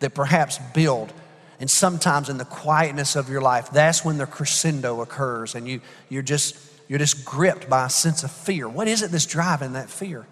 that 0.00 0.14
perhaps 0.14 0.58
build? 0.74 1.12
And 1.58 1.70
sometimes 1.70 2.28
in 2.28 2.36
the 2.36 2.44
quietness 2.44 3.16
of 3.16 3.30
your 3.30 3.40
life, 3.40 3.70
that's 3.70 4.04
when 4.04 4.18
the 4.18 4.26
crescendo 4.26 5.00
occurs 5.00 5.54
and 5.54 5.66
you, 5.66 5.80
you're, 6.10 6.22
just, 6.22 6.58
you're 6.88 6.98
just 6.98 7.24
gripped 7.24 7.70
by 7.70 7.86
a 7.86 7.90
sense 7.90 8.22
of 8.22 8.30
fear. 8.30 8.68
What 8.68 8.86
is 8.86 9.02
it 9.02 9.10
that's 9.10 9.26
driving 9.26 9.72
that 9.72 9.88
fear? 9.88 10.26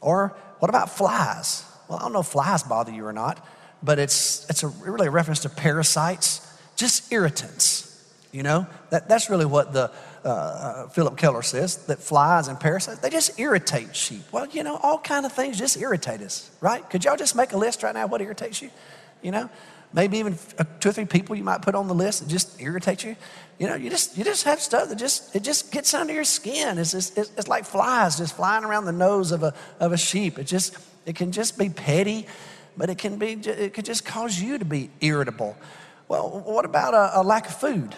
Or 0.00 0.36
what 0.58 0.68
about 0.68 0.90
flies? 0.90 1.64
Well, 1.86 1.98
I 1.98 2.02
don't 2.02 2.12
know 2.12 2.20
if 2.20 2.26
flies 2.26 2.64
bother 2.64 2.90
you 2.90 3.06
or 3.06 3.12
not, 3.12 3.46
but 3.82 4.00
it's, 4.00 4.48
it's 4.50 4.64
a, 4.64 4.68
really 4.68 5.06
a 5.06 5.10
reference 5.10 5.40
to 5.40 5.48
parasites, 5.48 6.44
just 6.78 7.12
irritants. 7.12 7.84
You 8.32 8.42
know, 8.42 8.66
that, 8.90 9.08
that's 9.08 9.30
really 9.30 9.46
what 9.46 9.72
the, 9.72 9.90
uh, 10.24 10.28
uh, 10.28 10.88
Phillip 10.88 11.16
Keller 11.16 11.42
says, 11.42 11.86
that 11.86 11.98
flies 11.98 12.48
and 12.48 12.60
parasites, 12.60 13.00
they 13.00 13.08
just 13.08 13.40
irritate 13.40 13.96
sheep. 13.96 14.22
Well, 14.32 14.46
you 14.46 14.62
know, 14.62 14.76
all 14.82 14.98
kind 14.98 15.24
of 15.24 15.32
things 15.32 15.58
just 15.58 15.78
irritate 15.78 16.20
us, 16.20 16.50
right? 16.60 16.88
Could 16.90 17.04
y'all 17.04 17.16
just 17.16 17.34
make 17.34 17.52
a 17.52 17.56
list 17.56 17.82
right 17.82 17.94
now 17.94 18.06
what 18.06 18.20
irritates 18.20 18.60
you? 18.60 18.70
You 19.22 19.30
know, 19.30 19.50
maybe 19.94 20.18
even 20.18 20.38
uh, 20.58 20.64
two 20.78 20.90
or 20.90 20.92
three 20.92 21.06
people 21.06 21.36
you 21.36 21.44
might 21.44 21.62
put 21.62 21.74
on 21.74 21.88
the 21.88 21.94
list 21.94 22.20
that 22.20 22.28
just 22.28 22.60
irritate 22.60 23.02
you. 23.02 23.16
You 23.58 23.66
know, 23.66 23.74
you 23.74 23.90
just 23.90 24.16
you 24.16 24.24
just 24.24 24.44
have 24.44 24.60
stuff 24.60 24.88
that 24.88 24.96
just 24.96 25.34
it 25.34 25.42
just 25.42 25.72
gets 25.72 25.92
under 25.94 26.12
your 26.12 26.24
skin. 26.24 26.78
It's 26.78 26.92
just, 26.92 27.18
it's, 27.18 27.30
it's 27.36 27.48
like 27.48 27.64
flies 27.64 28.18
just 28.18 28.36
flying 28.36 28.64
around 28.64 28.84
the 28.84 28.92
nose 28.92 29.32
of 29.32 29.42
a 29.42 29.54
of 29.80 29.92
a 29.92 29.96
sheep. 29.96 30.38
It 30.38 30.44
just 30.44 30.76
it 31.06 31.16
can 31.16 31.32
just 31.32 31.58
be 31.58 31.68
petty, 31.70 32.26
but 32.76 32.90
it 32.90 32.98
can 32.98 33.18
be 33.18 33.32
it 33.32 33.74
could 33.74 33.84
just 33.84 34.04
cause 34.04 34.38
you 34.38 34.58
to 34.58 34.64
be 34.64 34.90
irritable. 35.00 35.56
Well, 36.08 36.42
what 36.44 36.64
about 36.64 36.94
a, 36.94 37.20
a 37.20 37.22
lack 37.22 37.46
of 37.46 37.54
food? 37.54 37.94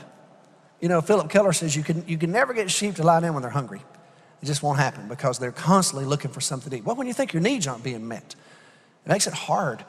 You 0.80 0.88
know, 0.88 1.00
Phillip 1.00 1.30
Keller 1.30 1.52
says 1.52 1.76
you 1.76 1.82
can, 1.82 2.04
you 2.06 2.18
can 2.18 2.32
never 2.32 2.52
get 2.52 2.70
sheep 2.70 2.96
to 2.96 3.02
lie 3.02 3.20
down 3.20 3.34
when 3.34 3.42
they're 3.42 3.50
hungry. 3.50 3.82
It 4.42 4.46
just 4.46 4.62
won't 4.62 4.78
happen 4.78 5.08
because 5.08 5.38
they're 5.38 5.52
constantly 5.52 6.06
looking 6.06 6.30
for 6.30 6.40
something 6.40 6.70
to 6.70 6.76
eat. 6.78 6.84
Well, 6.84 6.96
when 6.96 7.06
you 7.06 7.12
think 7.12 7.32
your 7.32 7.42
needs 7.42 7.66
aren't 7.66 7.84
being 7.84 8.08
met, 8.08 8.34
it 9.04 9.08
makes 9.08 9.26
it 9.26 9.34
hard. 9.34 9.80
It 9.80 9.86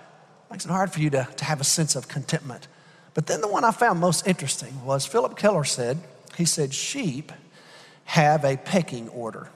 makes 0.52 0.66
it 0.66 0.72
hard 0.72 0.92
for 0.92 1.00
you 1.00 1.10
to, 1.12 1.28
to 1.38 1.46
have 1.46 1.62
a 1.62 1.64
sense 1.64 1.96
of 1.96 2.08
contentment. 2.08 2.68
But 3.14 3.28
then 3.28 3.42
the 3.42 3.48
one 3.48 3.64
I 3.64 3.72
found 3.72 4.00
most 4.00 4.28
interesting 4.28 4.86
was 4.86 5.06
Phillip 5.06 5.38
Keller 5.38 5.64
said, 5.64 5.98
he 6.38 6.46
said, 6.46 6.74
sheep 6.74 7.32
have 8.06 8.44
a 8.44 8.58
pecking 8.58 9.08
order. 9.10 9.50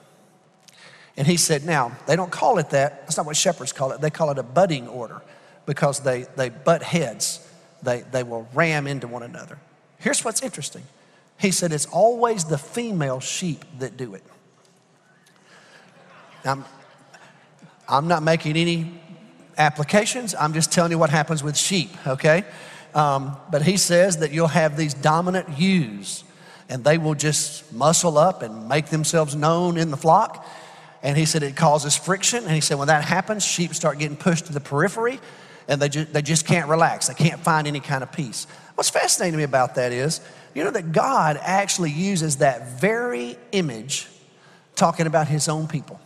And 1.17 1.27
he 1.27 1.37
said, 1.37 1.65
now, 1.65 1.97
they 2.07 2.15
don't 2.15 2.31
call 2.31 2.57
it 2.57 2.69
that. 2.71 3.01
That's 3.01 3.17
not 3.17 3.25
what 3.25 3.37
shepherds 3.37 3.71
call 3.71 3.91
it. 3.91 4.01
They 4.01 4.09
call 4.09 4.31
it 4.31 4.37
a 4.37 4.43
butting 4.43 4.87
order 4.87 5.21
because 5.65 6.01
they, 6.01 6.23
they 6.35 6.49
butt 6.49 6.83
heads. 6.83 7.44
They, 7.85 8.01
they 8.01 8.23
will 8.23 8.47
ram 8.53 8.87
into 8.87 9.07
one 9.07 9.23
another. 9.23 9.57
Here's 9.99 10.23
what's 10.25 10.41
interesting 10.41 10.83
he 11.37 11.51
said, 11.51 11.71
It's 11.71 11.85
always 11.85 12.45
the 12.45 12.57
female 12.57 13.19
sheep 13.19 13.63
that 13.79 13.97
do 13.97 14.15
it. 14.15 14.23
I'm, 16.43 16.63
I'm 17.89 18.07
not 18.07 18.23
making 18.23 18.55
any 18.55 19.01
applications, 19.57 20.35
I'm 20.35 20.53
just 20.53 20.71
telling 20.71 20.91
you 20.91 20.97
what 20.97 21.09
happens 21.09 21.43
with 21.43 21.57
sheep, 21.57 21.89
okay? 22.05 22.43
Um, 22.93 23.35
but 23.51 23.61
he 23.61 23.77
says 23.77 24.17
that 24.17 24.31
you'll 24.31 24.47
have 24.47 24.77
these 24.77 24.93
dominant 24.93 25.57
ewes, 25.57 26.23
and 26.69 26.83
they 26.83 26.97
will 26.97 27.15
just 27.15 27.71
muscle 27.73 28.17
up 28.17 28.41
and 28.41 28.69
make 28.69 28.87
themselves 28.87 29.35
known 29.35 29.77
in 29.77 29.91
the 29.91 29.97
flock. 29.97 30.45
And 31.03 31.17
he 31.17 31.25
said 31.25 31.43
it 31.43 31.55
causes 31.55 31.95
friction. 31.95 32.43
And 32.43 32.53
he 32.53 32.61
said 32.61 32.79
when 32.79 32.87
that 32.87 33.03
happens, 33.03 33.45
sheep 33.45 33.75
start 33.75 33.99
getting 33.99 34.17
pushed 34.17 34.47
to 34.47 34.53
the 34.53 34.59
periphery 34.59 35.19
and 35.67 35.81
they, 35.81 35.89
ju- 35.89 36.05
they 36.05 36.21
just 36.21 36.45
can't 36.45 36.69
relax. 36.69 37.07
They 37.07 37.13
can't 37.13 37.39
find 37.39 37.67
any 37.67 37.79
kind 37.79 38.03
of 38.03 38.11
peace. 38.11 38.47
What's 38.75 38.89
fascinating 38.89 39.33
to 39.33 39.37
me 39.37 39.43
about 39.43 39.75
that 39.75 39.91
is 39.91 40.21
you 40.53 40.63
know 40.63 40.71
that 40.71 40.91
God 40.91 41.39
actually 41.41 41.91
uses 41.91 42.37
that 42.37 42.79
very 42.79 43.37
image 43.51 44.07
talking 44.75 45.07
about 45.07 45.27
his 45.27 45.47
own 45.47 45.67
people. 45.67 45.99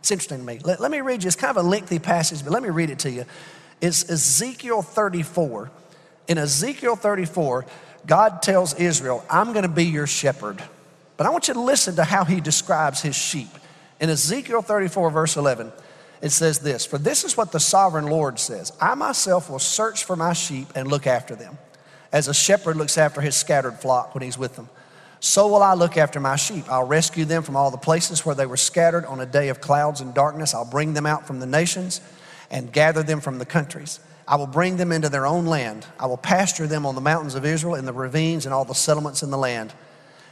It's 0.00 0.10
interesting 0.10 0.38
to 0.38 0.44
me. 0.44 0.60
Let, 0.62 0.80
let 0.80 0.90
me 0.90 1.00
read 1.00 1.22
you, 1.22 1.28
it's 1.28 1.36
kind 1.36 1.56
of 1.56 1.64
a 1.64 1.66
lengthy 1.66 1.98
passage, 1.98 2.44
but 2.44 2.52
let 2.52 2.62
me 2.62 2.68
read 2.68 2.90
it 2.90 2.98
to 3.00 3.10
you. 3.10 3.24
It's 3.80 4.08
Ezekiel 4.10 4.82
34. 4.82 5.70
In 6.28 6.38
Ezekiel 6.38 6.96
34, 6.96 7.66
God 8.06 8.42
tells 8.42 8.74
Israel, 8.74 9.24
I'm 9.30 9.52
going 9.52 9.62
to 9.62 9.68
be 9.68 9.84
your 9.84 10.06
shepherd. 10.06 10.62
But 11.16 11.26
I 11.26 11.30
want 11.30 11.48
you 11.48 11.54
to 11.54 11.60
listen 11.60 11.96
to 11.96 12.04
how 12.04 12.24
he 12.24 12.40
describes 12.40 13.00
his 13.00 13.14
sheep. 13.14 13.48
In 14.00 14.10
Ezekiel 14.10 14.62
34, 14.62 15.10
verse 15.10 15.36
11, 15.36 15.72
it 16.22 16.30
says 16.30 16.58
this 16.60 16.86
For 16.86 16.98
this 16.98 17.24
is 17.24 17.36
what 17.36 17.52
the 17.52 17.60
sovereign 17.60 18.06
Lord 18.06 18.38
says 18.38 18.72
I 18.80 18.94
myself 18.94 19.50
will 19.50 19.58
search 19.58 20.04
for 20.04 20.16
my 20.16 20.32
sheep 20.32 20.68
and 20.74 20.88
look 20.88 21.06
after 21.06 21.34
them. 21.34 21.58
as 22.12 22.28
a 22.28 22.34
shepherd 22.34 22.76
looks 22.76 22.96
after 22.96 23.20
his 23.20 23.34
scattered 23.36 23.74
flock 23.74 24.14
when 24.14 24.22
he's 24.22 24.38
with 24.38 24.56
them. 24.56 24.68
So 25.20 25.48
will 25.48 25.62
I 25.62 25.72
look 25.72 25.96
after 25.96 26.20
my 26.20 26.36
sheep. 26.36 26.70
I'll 26.70 26.86
rescue 26.86 27.24
them 27.24 27.42
from 27.42 27.56
all 27.56 27.70
the 27.70 27.78
places 27.78 28.26
where 28.26 28.34
they 28.34 28.44
were 28.44 28.58
scattered 28.58 29.06
on 29.06 29.20
a 29.20 29.26
day 29.26 29.48
of 29.48 29.60
clouds 29.60 30.02
and 30.02 30.12
darkness. 30.12 30.54
I'll 30.54 30.66
bring 30.66 30.92
them 30.92 31.06
out 31.06 31.26
from 31.26 31.40
the 31.40 31.46
nations 31.46 32.02
and 32.50 32.70
gather 32.70 33.02
them 33.02 33.20
from 33.20 33.38
the 33.38 33.46
countries. 33.46 34.00
I 34.28 34.36
will 34.36 34.46
bring 34.46 34.76
them 34.76 34.92
into 34.92 35.08
their 35.08 35.26
own 35.26 35.46
land. 35.46 35.86
I 35.98 36.06
will 36.06 36.18
pasture 36.18 36.66
them 36.66 36.86
on 36.86 36.94
the 36.94 37.00
mountains 37.00 37.34
of 37.34 37.44
Israel, 37.44 37.74
in 37.74 37.84
the 37.84 37.92
ravines, 37.92 38.44
and 38.44 38.54
all 38.54 38.64
the 38.64 38.74
settlements 38.74 39.22
in 39.22 39.30
the 39.30 39.38
land. 39.38 39.72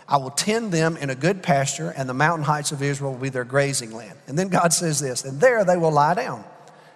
I 0.08 0.16
will 0.16 0.30
tend 0.30 0.72
them 0.72 0.96
in 0.96 1.10
a 1.10 1.14
good 1.14 1.42
pasture, 1.42 1.90
and 1.96 2.08
the 2.08 2.14
mountain 2.14 2.44
heights 2.44 2.72
of 2.72 2.82
Israel 2.82 3.12
will 3.12 3.20
be 3.20 3.28
their 3.28 3.44
grazing 3.44 3.92
land. 3.92 4.18
And 4.26 4.38
then 4.38 4.48
God 4.48 4.72
says 4.72 5.00
this, 5.00 5.24
and 5.24 5.40
there 5.40 5.64
they 5.64 5.76
will 5.76 5.92
lie 5.92 6.14
down 6.14 6.44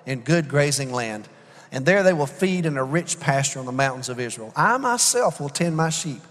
in 0.04 0.20
good 0.20 0.48
grazing 0.48 0.92
land, 0.92 1.28
and 1.72 1.86
there 1.86 2.02
they 2.02 2.12
will 2.12 2.26
feed 2.26 2.66
in 2.66 2.76
a 2.76 2.84
rich 2.84 3.20
pasture 3.20 3.58
on 3.58 3.66
the 3.66 3.72
mountains 3.72 4.08
of 4.08 4.20
Israel. 4.20 4.52
I 4.56 4.76
myself 4.78 5.40
will 5.40 5.48
tend 5.48 5.76
my 5.76 5.90
sheep 5.90 6.22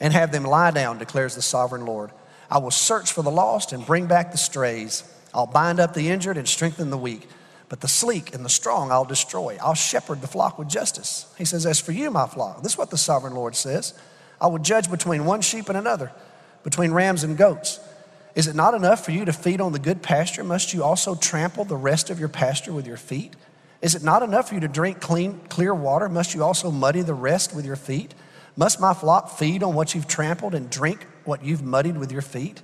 and 0.00 0.12
have 0.12 0.32
them 0.32 0.44
lie 0.44 0.70
down, 0.70 0.98
declares 0.98 1.34
the 1.34 1.42
sovereign 1.42 1.86
Lord. 1.86 2.10
I 2.50 2.58
will 2.58 2.70
search 2.70 3.12
for 3.12 3.22
the 3.22 3.30
lost 3.30 3.72
and 3.72 3.86
bring 3.86 4.06
back 4.06 4.32
the 4.32 4.38
strays. 4.38 5.04
I'll 5.32 5.46
bind 5.46 5.80
up 5.80 5.94
the 5.94 6.10
injured 6.10 6.36
and 6.36 6.46
strengthen 6.46 6.90
the 6.90 6.98
weak. 6.98 7.28
But 7.68 7.80
the 7.80 7.88
sleek 7.88 8.34
and 8.34 8.44
the 8.44 8.50
strong 8.50 8.92
I'll 8.92 9.06
destroy. 9.06 9.56
I'll 9.62 9.72
shepherd 9.72 10.20
the 10.20 10.26
flock 10.26 10.58
with 10.58 10.68
justice. 10.68 11.32
He 11.38 11.46
says, 11.46 11.64
As 11.64 11.80
for 11.80 11.92
you, 11.92 12.10
my 12.10 12.26
flock, 12.26 12.62
this 12.62 12.72
is 12.72 12.78
what 12.78 12.90
the 12.90 12.98
sovereign 12.98 13.32
Lord 13.32 13.56
says 13.56 13.94
I 14.42 14.48
will 14.48 14.58
judge 14.58 14.90
between 14.90 15.24
one 15.24 15.40
sheep 15.40 15.68
and 15.68 15.78
another, 15.78 16.10
between 16.64 16.90
rams 16.90 17.22
and 17.22 17.38
goats. 17.38 17.78
Is 18.34 18.48
it 18.48 18.56
not 18.56 18.74
enough 18.74 19.04
for 19.04 19.12
you 19.12 19.24
to 19.24 19.32
feed 19.32 19.60
on 19.60 19.72
the 19.72 19.78
good 19.78 20.02
pasture? 20.02 20.42
Must 20.42 20.74
you 20.74 20.82
also 20.82 21.14
trample 21.14 21.64
the 21.64 21.76
rest 21.76 22.10
of 22.10 22.18
your 22.18 22.28
pasture 22.28 22.72
with 22.72 22.84
your 22.84 22.96
feet? 22.96 23.36
Is 23.80 23.94
it 23.94 24.02
not 24.02 24.22
enough 24.22 24.48
for 24.48 24.54
you 24.54 24.60
to 24.60 24.68
drink 24.68 25.00
clean, 25.00 25.38
clear 25.48 25.72
water? 25.72 26.08
Must 26.08 26.34
you 26.34 26.42
also 26.42 26.72
muddy 26.72 27.02
the 27.02 27.14
rest 27.14 27.54
with 27.54 27.64
your 27.64 27.76
feet? 27.76 28.14
Must 28.56 28.80
my 28.80 28.94
flock 28.94 29.30
feed 29.38 29.62
on 29.62 29.74
what 29.74 29.94
you've 29.94 30.08
trampled 30.08 30.54
and 30.54 30.68
drink 30.68 31.06
what 31.24 31.44
you've 31.44 31.62
muddied 31.62 31.96
with 31.96 32.10
your 32.10 32.22
feet? 32.22 32.62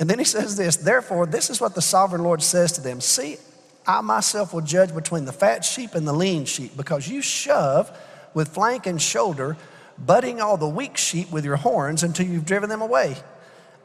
And 0.00 0.10
then 0.10 0.18
he 0.18 0.24
says 0.24 0.56
this, 0.56 0.76
therefore, 0.76 1.26
this 1.26 1.50
is 1.50 1.60
what 1.60 1.76
the 1.76 1.82
sovereign 1.82 2.24
Lord 2.24 2.42
says 2.42 2.72
to 2.72 2.80
them 2.80 3.00
See, 3.00 3.36
I 3.86 4.00
myself 4.00 4.52
will 4.52 4.60
judge 4.60 4.92
between 4.92 5.24
the 5.24 5.32
fat 5.32 5.64
sheep 5.64 5.94
and 5.94 6.06
the 6.06 6.12
lean 6.12 6.46
sheep, 6.46 6.76
because 6.76 7.06
you 7.06 7.22
shove 7.22 7.96
with 8.34 8.48
flank 8.48 8.86
and 8.86 9.00
shoulder, 9.00 9.56
butting 9.98 10.40
all 10.40 10.56
the 10.56 10.68
weak 10.68 10.96
sheep 10.96 11.30
with 11.30 11.44
your 11.44 11.56
horns 11.56 12.02
until 12.02 12.26
you've 12.26 12.46
driven 12.46 12.68
them 12.68 12.82
away. 12.82 13.16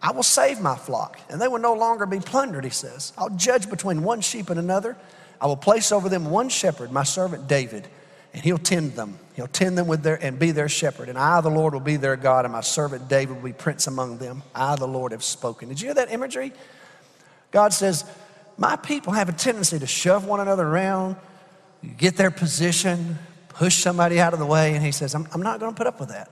I 0.02 0.12
will 0.12 0.24
save 0.24 0.60
my 0.60 0.76
flock, 0.76 1.20
and 1.30 1.42
they 1.42 1.48
will 1.48 1.60
no 1.60 1.74
longer 1.74 2.06
be 2.06 2.20
plundered, 2.20 2.64
he 2.64 2.70
says. 2.70 3.14
I'll 3.18 3.32
judge 3.32 3.70
between 3.70 4.04
one 4.04 4.22
sheep 4.22 4.50
and 4.50 4.60
another. 4.60 4.96
I 5.42 5.48
will 5.48 5.58
place 5.58 5.92
over 5.92 6.10
them 6.10 6.30
one 6.30 6.50
shepherd, 6.50 6.92
my 6.92 7.04
servant 7.04 7.48
David, 7.48 7.88
and 8.34 8.44
he'll 8.44 8.58
tend 8.58 8.94
them. 8.94 9.18
He'll 9.36 9.48
tend 9.48 9.78
them 9.78 9.88
with 9.88 10.04
their 10.04 10.24
and 10.24 10.38
be 10.38 10.52
their 10.52 10.70
shepherd. 10.70 11.10
And 11.10 11.18
I, 11.18 11.42
the 11.42 11.50
Lord, 11.50 11.74
will 11.74 11.80
be 11.80 11.98
their 11.98 12.16
God, 12.16 12.46
and 12.46 12.52
my 12.52 12.62
servant 12.62 13.08
David 13.08 13.38
will 13.38 13.44
be 13.44 13.54
prince 13.54 13.88
among 13.88 14.18
them. 14.18 14.44
I, 14.54 14.76
the 14.76 14.88
Lord, 14.88 15.12
have 15.12 15.24
spoken. 15.24 15.70
Did 15.70 15.82
you 15.82 15.88
hear 15.88 15.96
that 15.96 16.12
imagery? 16.12 16.54
God 17.52 17.74
says, 17.74 18.04
my 18.58 18.76
people 18.76 19.14
have 19.14 19.30
a 19.30 19.34
tendency 19.34 19.80
to 19.80 19.88
shove 19.88 20.26
one 20.26 20.40
another 20.40 20.68
around, 20.68 21.16
get 21.98 22.18
their 22.18 22.32
position, 22.32 23.18
push 23.58 23.76
somebody 23.76 24.20
out 24.20 24.34
of 24.34 24.40
the 24.40 24.46
way. 24.46 24.76
And 24.76 24.86
he 24.86 24.92
says, 24.92 25.16
I'm, 25.16 25.28
I'm 25.34 25.42
not 25.42 25.60
going 25.60 25.72
to 25.72 25.78
put 25.78 25.88
up 25.88 26.00
with 26.00 26.10
that. 26.10 26.30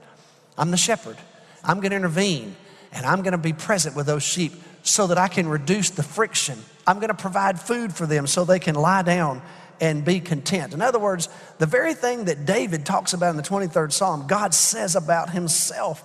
I'm 0.56 0.70
the 0.70 0.76
shepherd. 0.76 1.16
I'm 1.64 1.80
going 1.80 1.90
to 1.90 1.96
intervene 1.96 2.56
and 2.92 3.04
I'm 3.04 3.22
going 3.22 3.32
to 3.32 3.38
be 3.38 3.52
present 3.52 3.96
with 3.96 4.06
those 4.06 4.22
sheep 4.22 4.52
so 4.82 5.08
that 5.08 5.18
I 5.18 5.28
can 5.28 5.48
reduce 5.48 5.90
the 5.90 6.02
friction. 6.02 6.58
I'm 6.86 6.96
going 6.96 7.08
to 7.08 7.14
provide 7.14 7.60
food 7.60 7.92
for 7.92 8.06
them 8.06 8.26
so 8.26 8.44
they 8.44 8.60
can 8.60 8.76
lie 8.76 9.02
down 9.02 9.42
and 9.80 10.04
be 10.04 10.20
content. 10.20 10.72
In 10.72 10.80
other 10.80 10.98
words, 10.98 11.28
the 11.58 11.66
very 11.66 11.92
thing 11.92 12.26
that 12.26 12.46
David 12.46 12.86
talks 12.86 13.12
about 13.12 13.30
in 13.30 13.36
the 13.36 13.42
23rd 13.42 13.92
Psalm, 13.92 14.26
God 14.26 14.54
says 14.54 14.96
about 14.96 15.30
himself 15.30 16.04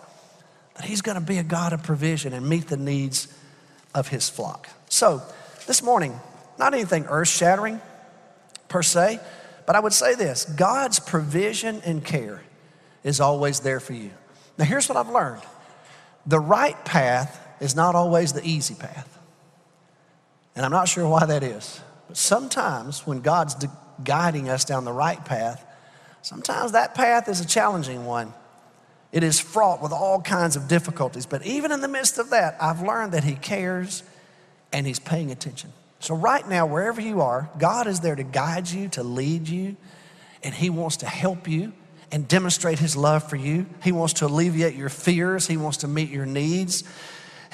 that 0.76 0.86
he's 0.86 1.02
going 1.02 1.16
to 1.16 1.26
be 1.26 1.38
a 1.38 1.44
God 1.44 1.72
of 1.72 1.84
provision 1.84 2.34
and 2.34 2.50
meet 2.50 2.68
the 2.68 2.78
needs 2.78 3.34
of 3.94 4.08
his 4.08 4.28
flock. 4.28 4.68
So, 4.90 5.22
this 5.68 5.84
morning, 5.84 6.20
not 6.58 6.74
anything 6.74 7.06
earth 7.06 7.28
shattering 7.28 7.80
per 8.68 8.82
se, 8.82 9.20
but 9.66 9.76
I 9.76 9.80
would 9.80 9.94
say 9.94 10.16
this 10.16 10.46
God's 10.46 11.00
provision 11.00 11.82
and 11.86 12.04
care 12.04 12.42
is 13.04 13.20
always 13.20 13.62
there 13.62 13.80
for 13.80 13.94
you. 13.94 14.12
Now, 14.58 14.66
here's 14.66 14.88
what 14.88 14.98
I've 14.98 15.10
learned 15.10 15.42
the 16.26 16.40
right 16.40 16.84
path 16.86 17.40
is 17.60 17.76
not 17.76 17.96
always 17.96 18.34
the 18.34 18.46
easy 18.46 18.76
path. 18.76 19.20
And 20.56 20.66
I'm 20.66 20.72
not 20.72 20.88
sure 20.88 21.08
why 21.08 21.26
that 21.26 21.44
is. 21.44 21.80
But 22.08 22.18
sometimes 22.18 23.08
when 23.08 23.22
God's 23.22 23.56
guiding 24.04 24.50
us 24.50 24.66
down 24.66 24.84
the 24.84 24.92
right 24.92 25.24
path, 25.24 25.66
sometimes 26.22 26.74
that 26.74 26.94
path 26.94 27.30
is 27.30 27.40
a 27.40 27.48
challenging 27.48 28.06
one. 28.06 28.34
It 29.12 29.24
is 29.24 29.40
fraught 29.40 29.82
with 29.82 29.92
all 29.92 30.22
kinds 30.22 30.56
of 30.56 30.68
difficulties. 30.68 31.26
But 31.26 31.46
even 31.46 31.72
in 31.72 31.82
the 31.82 31.88
midst 31.88 32.18
of 32.18 32.30
that, 32.32 32.58
I've 32.62 32.82
learned 32.82 33.14
that 33.14 33.24
He 33.24 33.36
cares 33.36 34.04
and 34.74 34.88
He's 34.88 35.00
paying 35.00 35.32
attention. 35.32 35.72
So, 36.02 36.16
right 36.16 36.48
now, 36.50 36.66
wherever 36.66 37.00
you 37.00 37.22
are, 37.22 37.48
God 37.60 37.86
is 37.86 38.00
there 38.00 38.16
to 38.16 38.24
guide 38.24 38.68
you, 38.68 38.90
to 38.90 39.04
lead 39.04 39.48
you, 39.48 39.78
and 40.44 40.54
He 40.54 40.72
wants 40.72 40.98
to 40.98 41.06
help 41.06 41.48
you 41.48 41.74
and 42.12 42.28
demonstrate 42.28 42.80
His 42.80 42.98
love 42.98 43.30
for 43.30 43.36
you. 43.36 43.68
He 43.84 43.92
wants 43.92 44.14
to 44.14 44.26
alleviate 44.26 44.74
your 44.74 44.90
fears, 44.90 45.46
He 45.46 45.58
wants 45.58 45.78
to 45.78 45.88
meet 45.88 46.10
your 46.10 46.26
needs. 46.26 46.84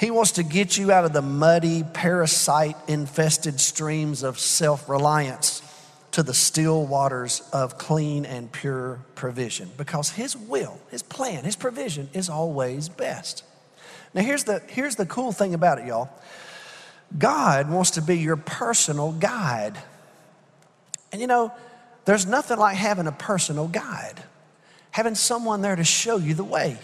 He 0.00 0.10
wants 0.10 0.32
to 0.32 0.44
get 0.44 0.78
you 0.78 0.90
out 0.90 1.04
of 1.04 1.12
the 1.12 1.20
muddy, 1.20 1.84
parasite 1.92 2.76
infested 2.86 3.60
streams 3.60 4.22
of 4.22 4.38
self 4.38 4.88
reliance 4.88 5.60
to 6.12 6.22
the 6.22 6.32
still 6.32 6.86
waters 6.86 7.42
of 7.52 7.76
clean 7.76 8.24
and 8.24 8.50
pure 8.50 8.98
provision 9.14 9.70
because 9.76 10.08
His 10.08 10.34
will, 10.34 10.80
His 10.90 11.02
plan, 11.02 11.44
His 11.44 11.56
provision 11.56 12.08
is 12.14 12.30
always 12.30 12.88
best. 12.88 13.44
Now, 14.14 14.22
here's 14.22 14.44
the, 14.44 14.62
here's 14.68 14.96
the 14.96 15.04
cool 15.04 15.32
thing 15.32 15.52
about 15.52 15.78
it, 15.80 15.86
y'all. 15.86 16.08
God 17.16 17.70
wants 17.70 17.92
to 17.92 18.02
be 18.02 18.18
your 18.18 18.36
personal 18.36 19.12
guide. 19.12 19.78
And 21.10 21.20
you 21.20 21.26
know, 21.26 21.52
there's 22.04 22.26
nothing 22.26 22.58
like 22.58 22.76
having 22.76 23.06
a 23.06 23.12
personal 23.12 23.68
guide, 23.68 24.22
having 24.90 25.14
someone 25.14 25.62
there 25.62 25.76
to 25.76 25.84
show 25.84 26.16
you 26.16 26.34
the 26.34 26.44
way. 26.44 26.78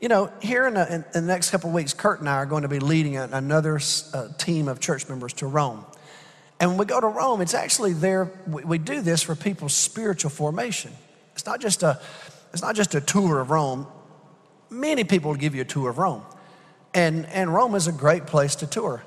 You 0.00 0.08
know, 0.08 0.32
here 0.40 0.66
in 0.66 0.74
the, 0.74 0.94
in 0.94 1.04
the 1.12 1.20
next 1.20 1.50
couple 1.50 1.70
of 1.70 1.74
weeks, 1.74 1.94
Kurt 1.94 2.20
and 2.20 2.28
I 2.28 2.34
are 2.34 2.46
going 2.46 2.62
to 2.62 2.68
be 2.68 2.80
leading 2.80 3.16
another 3.16 3.80
uh, 4.12 4.28
team 4.36 4.66
of 4.66 4.80
church 4.80 5.08
members 5.08 5.32
to 5.34 5.46
Rome. 5.46 5.84
And 6.58 6.70
when 6.70 6.78
we 6.78 6.84
go 6.84 7.00
to 7.00 7.06
Rome, 7.06 7.40
it's 7.40 7.54
actually 7.54 7.92
there, 7.92 8.30
we, 8.46 8.64
we 8.64 8.78
do 8.78 9.00
this 9.00 9.22
for 9.22 9.34
people's 9.34 9.74
spiritual 9.74 10.30
formation. 10.30 10.92
It's 11.34 11.46
not 11.46 11.60
just 11.60 11.82
a, 11.82 12.00
it's 12.52 12.62
not 12.62 12.74
just 12.74 12.94
a 12.94 13.00
tour 13.00 13.40
of 13.40 13.50
Rome. 13.50 13.86
Many 14.70 15.04
people 15.04 15.34
give 15.34 15.54
you 15.54 15.62
a 15.62 15.64
tour 15.64 15.90
of 15.90 15.98
Rome. 15.98 16.22
And, 16.94 17.26
and 17.26 17.52
Rome 17.52 17.74
is 17.74 17.86
a 17.86 17.92
great 17.92 18.26
place 18.26 18.56
to 18.56 18.66
tour. 18.66 19.04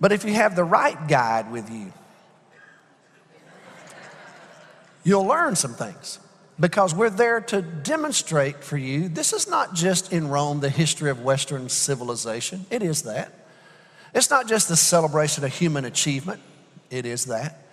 But 0.00 0.12
if 0.12 0.24
you 0.24 0.32
have 0.34 0.54
the 0.54 0.64
right 0.64 1.08
guide 1.08 1.50
with 1.50 1.70
you, 1.70 1.92
you'll 5.02 5.26
learn 5.26 5.56
some 5.56 5.74
things 5.74 6.18
because 6.60 6.94
we're 6.94 7.10
there 7.10 7.40
to 7.40 7.62
demonstrate 7.62 8.62
for 8.62 8.76
you 8.76 9.08
this 9.08 9.32
is 9.32 9.48
not 9.48 9.74
just 9.74 10.12
in 10.12 10.28
Rome 10.28 10.60
the 10.60 10.70
history 10.70 11.10
of 11.10 11.22
Western 11.22 11.68
civilization, 11.68 12.66
it 12.70 12.82
is 12.82 13.02
that. 13.02 13.32
It's 14.14 14.30
not 14.30 14.48
just 14.48 14.68
the 14.68 14.76
celebration 14.76 15.44
of 15.44 15.52
human 15.52 15.84
achievement, 15.84 16.40
it 16.90 17.06
is 17.06 17.26
that. 17.26 17.64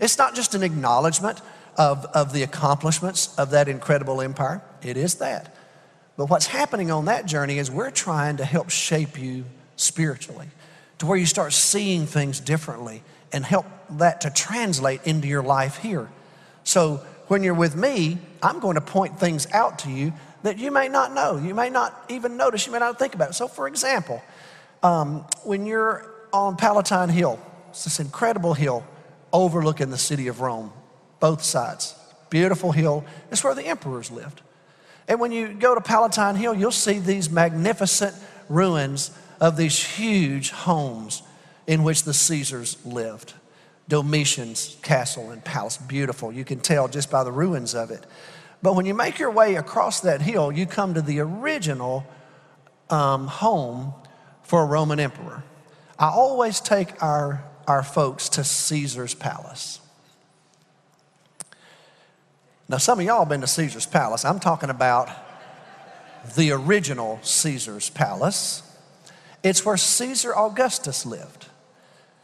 It's 0.00 0.18
not 0.18 0.34
just 0.34 0.54
an 0.54 0.62
acknowledgement 0.62 1.40
of, 1.76 2.04
of 2.06 2.32
the 2.32 2.42
accomplishments 2.42 3.34
of 3.38 3.50
that 3.50 3.68
incredible 3.68 4.20
empire, 4.20 4.62
it 4.82 4.96
is 4.96 5.16
that. 5.16 5.56
But 6.16 6.30
what's 6.30 6.46
happening 6.46 6.90
on 6.90 7.06
that 7.06 7.26
journey 7.26 7.58
is 7.58 7.70
we're 7.70 7.90
trying 7.90 8.36
to 8.36 8.44
help 8.44 8.70
shape 8.70 9.18
you 9.18 9.44
spiritually 9.76 10.48
to 10.98 11.06
where 11.06 11.18
you 11.18 11.26
start 11.26 11.52
seeing 11.52 12.06
things 12.06 12.40
differently 12.40 13.02
and 13.32 13.44
help 13.44 13.66
that 13.90 14.20
to 14.22 14.30
translate 14.30 15.00
into 15.04 15.28
your 15.28 15.42
life 15.42 15.78
here. 15.78 16.08
So 16.62 16.96
when 17.28 17.42
you're 17.42 17.54
with 17.54 17.76
me, 17.76 18.18
I'm 18.42 18.60
going 18.60 18.76
to 18.76 18.80
point 18.80 19.18
things 19.18 19.46
out 19.52 19.80
to 19.80 19.90
you 19.90 20.12
that 20.42 20.58
you 20.58 20.70
may 20.70 20.88
not 20.88 21.14
know. 21.14 21.36
You 21.38 21.54
may 21.54 21.70
not 21.70 22.04
even 22.08 22.36
notice. 22.36 22.66
You 22.66 22.72
may 22.72 22.78
not 22.78 22.98
think 22.98 23.14
about 23.14 23.30
it. 23.30 23.32
So, 23.32 23.48
for 23.48 23.66
example, 23.66 24.22
um, 24.82 25.26
when 25.42 25.66
you're 25.66 26.10
on 26.32 26.56
Palatine 26.56 27.08
Hill, 27.08 27.40
it's 27.70 27.84
this 27.84 27.98
incredible 27.98 28.54
hill 28.54 28.86
overlooking 29.32 29.90
the 29.90 29.98
city 29.98 30.28
of 30.28 30.40
Rome, 30.40 30.72
both 31.18 31.42
sides. 31.42 31.94
Beautiful 32.28 32.72
hill. 32.72 33.04
It's 33.30 33.42
where 33.42 33.54
the 33.54 33.66
emperors 33.66 34.10
lived. 34.10 34.42
And 35.08 35.18
when 35.18 35.32
you 35.32 35.48
go 35.48 35.74
to 35.74 35.80
Palatine 35.80 36.36
Hill, 36.36 36.54
you'll 36.54 36.70
see 36.70 36.98
these 36.98 37.30
magnificent 37.30 38.14
ruins 38.48 39.10
of 39.44 39.58
these 39.58 39.78
huge 39.78 40.50
homes 40.52 41.22
in 41.66 41.82
which 41.82 42.04
the 42.04 42.14
Caesars 42.14 42.78
lived. 42.86 43.34
Domitian's 43.88 44.78
castle 44.80 45.30
and 45.30 45.44
palace, 45.44 45.76
beautiful. 45.76 46.32
You 46.32 46.46
can 46.46 46.60
tell 46.60 46.88
just 46.88 47.10
by 47.10 47.24
the 47.24 47.30
ruins 47.30 47.74
of 47.74 47.90
it. 47.90 48.06
But 48.62 48.74
when 48.74 48.86
you 48.86 48.94
make 48.94 49.18
your 49.18 49.30
way 49.30 49.56
across 49.56 50.00
that 50.00 50.22
hill, 50.22 50.50
you 50.50 50.64
come 50.64 50.94
to 50.94 51.02
the 51.02 51.20
original 51.20 52.06
um, 52.88 53.26
home 53.26 53.92
for 54.44 54.62
a 54.62 54.64
Roman 54.64 54.98
emperor. 54.98 55.42
I 55.98 56.08
always 56.08 56.58
take 56.58 57.02
our, 57.02 57.44
our 57.66 57.82
folks 57.82 58.30
to 58.30 58.44
Caesar's 58.44 59.12
palace. 59.12 59.78
Now, 62.66 62.78
some 62.78 62.98
of 62.98 63.04
y'all 63.04 63.18
have 63.18 63.28
been 63.28 63.42
to 63.42 63.46
Caesar's 63.46 63.84
palace. 63.84 64.24
I'm 64.24 64.40
talking 64.40 64.70
about 64.70 65.10
the 66.34 66.52
original 66.52 67.18
Caesar's 67.20 67.90
palace. 67.90 68.62
It's 69.44 69.64
where 69.64 69.76
Caesar 69.76 70.34
Augustus 70.34 71.04
lived. 71.04 71.46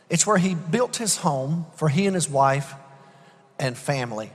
It's 0.09 0.27
where 0.27 0.39
he 0.39 0.55
built 0.55 0.97
his 0.97 1.19
home 1.19 1.67
for 1.77 1.89
he 1.89 2.07
and 2.07 2.15
his 2.15 2.29
wife 2.29 2.75
and 3.59 3.77
family. 3.77 4.31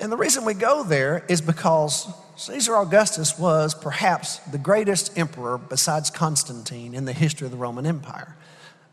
And 0.00 0.10
the 0.10 0.16
reason 0.16 0.44
we 0.44 0.54
go 0.54 0.82
there 0.82 1.24
is 1.28 1.40
because 1.40 2.08
Caesar 2.36 2.74
Augustus 2.76 3.38
was 3.38 3.74
perhaps 3.74 4.38
the 4.38 4.58
greatest 4.58 5.16
emperor 5.16 5.58
besides 5.58 6.10
Constantine 6.10 6.92
in 6.92 7.04
the 7.04 7.12
history 7.12 7.46
of 7.46 7.52
the 7.52 7.56
Roman 7.56 7.86
Empire. 7.86 8.34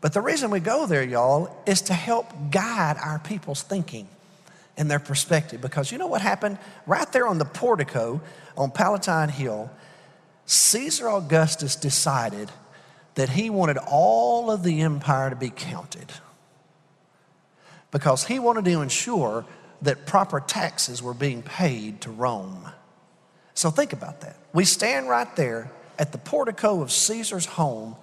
But 0.00 0.12
the 0.12 0.20
reason 0.20 0.50
we 0.50 0.60
go 0.60 0.86
there, 0.86 1.02
y'all, 1.02 1.50
is 1.66 1.82
to 1.82 1.94
help 1.94 2.26
guide 2.50 2.96
our 3.02 3.18
people's 3.18 3.62
thinking 3.62 4.06
and 4.76 4.88
their 4.88 5.00
perspective. 5.00 5.60
Because 5.60 5.90
you 5.90 5.98
know 5.98 6.06
what 6.06 6.20
happened? 6.20 6.58
Right 6.86 7.10
there 7.10 7.26
on 7.26 7.38
the 7.38 7.44
portico 7.44 8.20
on 8.56 8.70
Palatine 8.70 9.30
Hill, 9.30 9.68
Caesar 10.46 11.08
Augustus 11.08 11.74
decided 11.74 12.50
that 13.18 13.30
he 13.30 13.50
wanted 13.50 13.76
all 13.78 14.48
of 14.48 14.62
the 14.62 14.80
empire 14.82 15.28
to 15.28 15.34
be 15.34 15.50
counted 15.50 16.06
because 17.90 18.24
he 18.24 18.38
wanted 18.38 18.64
to 18.64 18.80
ensure 18.80 19.44
that 19.82 20.06
proper 20.06 20.38
taxes 20.38 21.02
were 21.02 21.12
being 21.12 21.42
paid 21.42 22.00
to 22.00 22.12
Rome. 22.12 22.70
So 23.54 23.72
think 23.72 23.92
about 23.92 24.20
that. 24.20 24.36
We 24.52 24.64
stand 24.64 25.08
right 25.08 25.34
there 25.34 25.68
at 25.98 26.12
the 26.12 26.18
portico 26.18 26.80
of 26.80 26.92
Caesar's 26.92 27.46
home 27.46 27.96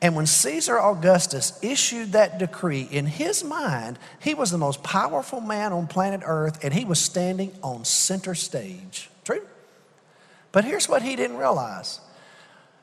and 0.00 0.14
when 0.14 0.26
Caesar 0.26 0.78
Augustus 0.78 1.58
issued 1.62 2.12
that 2.12 2.38
decree, 2.38 2.82
in 2.88 3.06
his 3.06 3.42
mind, 3.42 3.98
he 4.20 4.34
was 4.34 4.52
the 4.52 4.58
most 4.58 4.84
powerful 4.84 5.40
man 5.40 5.72
on 5.72 5.88
planet 5.88 6.20
Earth 6.24 6.62
and 6.62 6.72
he 6.72 6.84
was 6.84 7.00
standing 7.00 7.52
on 7.64 7.84
center 7.84 8.36
stage. 8.36 9.10
True? 9.24 9.42
But 10.52 10.64
here's 10.64 10.88
what 10.88 11.02
he 11.02 11.16
didn't 11.16 11.38
realize 11.38 12.00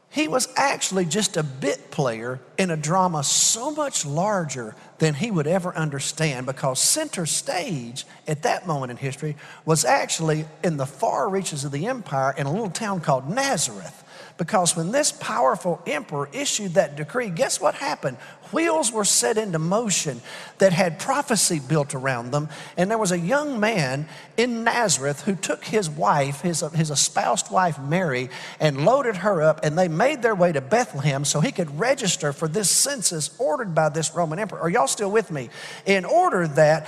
he 0.09 0.27
was 0.27 0.47
actually 0.55 1.05
just 1.05 1.37
a 1.37 1.43
bit 1.43 1.91
player 1.91 2.39
in 2.57 2.71
a 2.71 2.77
drama 2.77 3.23
so 3.23 3.71
much 3.71 4.05
larger 4.05 4.75
than 4.99 5.13
he 5.13 5.29
would 5.29 5.47
ever 5.47 5.75
understand 5.75 6.45
because 6.45 6.81
center 6.81 7.25
stage 7.25 8.05
at 8.27 8.43
that 8.43 8.65
moment 8.65 8.91
in 8.91 8.97
history 8.97 9.35
was 9.65 9.85
actually 9.85 10.45
in 10.63 10.77
the 10.77 10.85
far 10.85 11.29
reaches 11.29 11.65
of 11.65 11.71
the 11.71 11.87
empire 11.87 12.33
in 12.37 12.47
a 12.47 12.51
little 12.51 12.69
town 12.69 13.01
called 13.01 13.29
Nazareth. 13.29 14.03
Because 14.37 14.75
when 14.75 14.91
this 14.91 15.11
powerful 15.11 15.81
emperor 15.87 16.29
issued 16.31 16.75
that 16.75 16.95
decree, 16.95 17.29
guess 17.29 17.59
what 17.59 17.73
happened? 17.75 18.17
Wheels 18.51 18.91
were 18.91 19.03
set 19.03 19.37
into 19.37 19.59
motion 19.59 20.21
that 20.59 20.71
had 20.71 20.99
prophecy 20.99 21.59
built 21.59 21.93
around 21.93 22.31
them. 22.31 22.47
And 22.77 22.89
there 22.89 22.97
was 22.97 23.11
a 23.11 23.19
young 23.19 23.59
man 23.59 24.07
in 24.37 24.63
Nazareth 24.63 25.21
who 25.21 25.35
took 25.35 25.65
his 25.65 25.89
wife, 25.89 26.41
his, 26.41 26.63
uh, 26.63 26.69
his 26.69 26.91
espoused 26.91 27.51
wife 27.51 27.79
Mary, 27.79 28.29
and 28.59 28.85
loaded 28.85 29.17
her 29.17 29.41
up. 29.41 29.61
And 29.63 29.77
they 29.77 29.87
made 29.87 30.21
their 30.21 30.35
way 30.35 30.51
to 30.51 30.61
Bethlehem 30.61 31.25
so 31.25 31.41
he 31.41 31.51
could 31.51 31.79
register 31.79 32.31
for 32.31 32.47
this 32.47 32.69
census 32.69 33.35
ordered 33.39 33.75
by 33.75 33.89
this 33.89 34.13
Roman 34.13 34.39
emperor. 34.39 34.59
Are 34.59 34.69
y'all 34.69 34.87
still 34.87 35.11
with 35.11 35.31
me? 35.31 35.49
In 35.85 36.05
order 36.05 36.47
that 36.47 36.87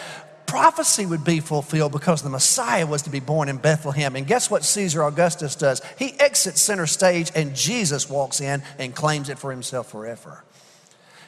prophecy 0.50 1.06
would 1.06 1.24
be 1.24 1.40
fulfilled 1.40 1.92
because 1.92 2.24
the 2.24 2.30
Messiah 2.30 2.88
was 2.88 3.04
to 3.04 3.12
be 3.12 3.20
born 3.20 3.50
in 3.50 3.58
Bethlehem. 3.58 4.16
And 4.16 4.26
guess 4.26 4.50
what 4.50 4.66
Caesar 4.66 5.04
Augustus 5.04 5.56
does? 5.56 5.80
He 6.00 6.20
exits 6.20 6.60
center 6.60 6.88
stage 6.88 7.32
and 7.36 7.56
Jesus 7.56 8.10
walks 8.10 8.42
in 8.42 8.64
and 8.80 8.96
claims 8.96 9.30
it 9.30 9.38
for 9.38 9.52
himself 9.52 9.92
forever. 9.92 10.44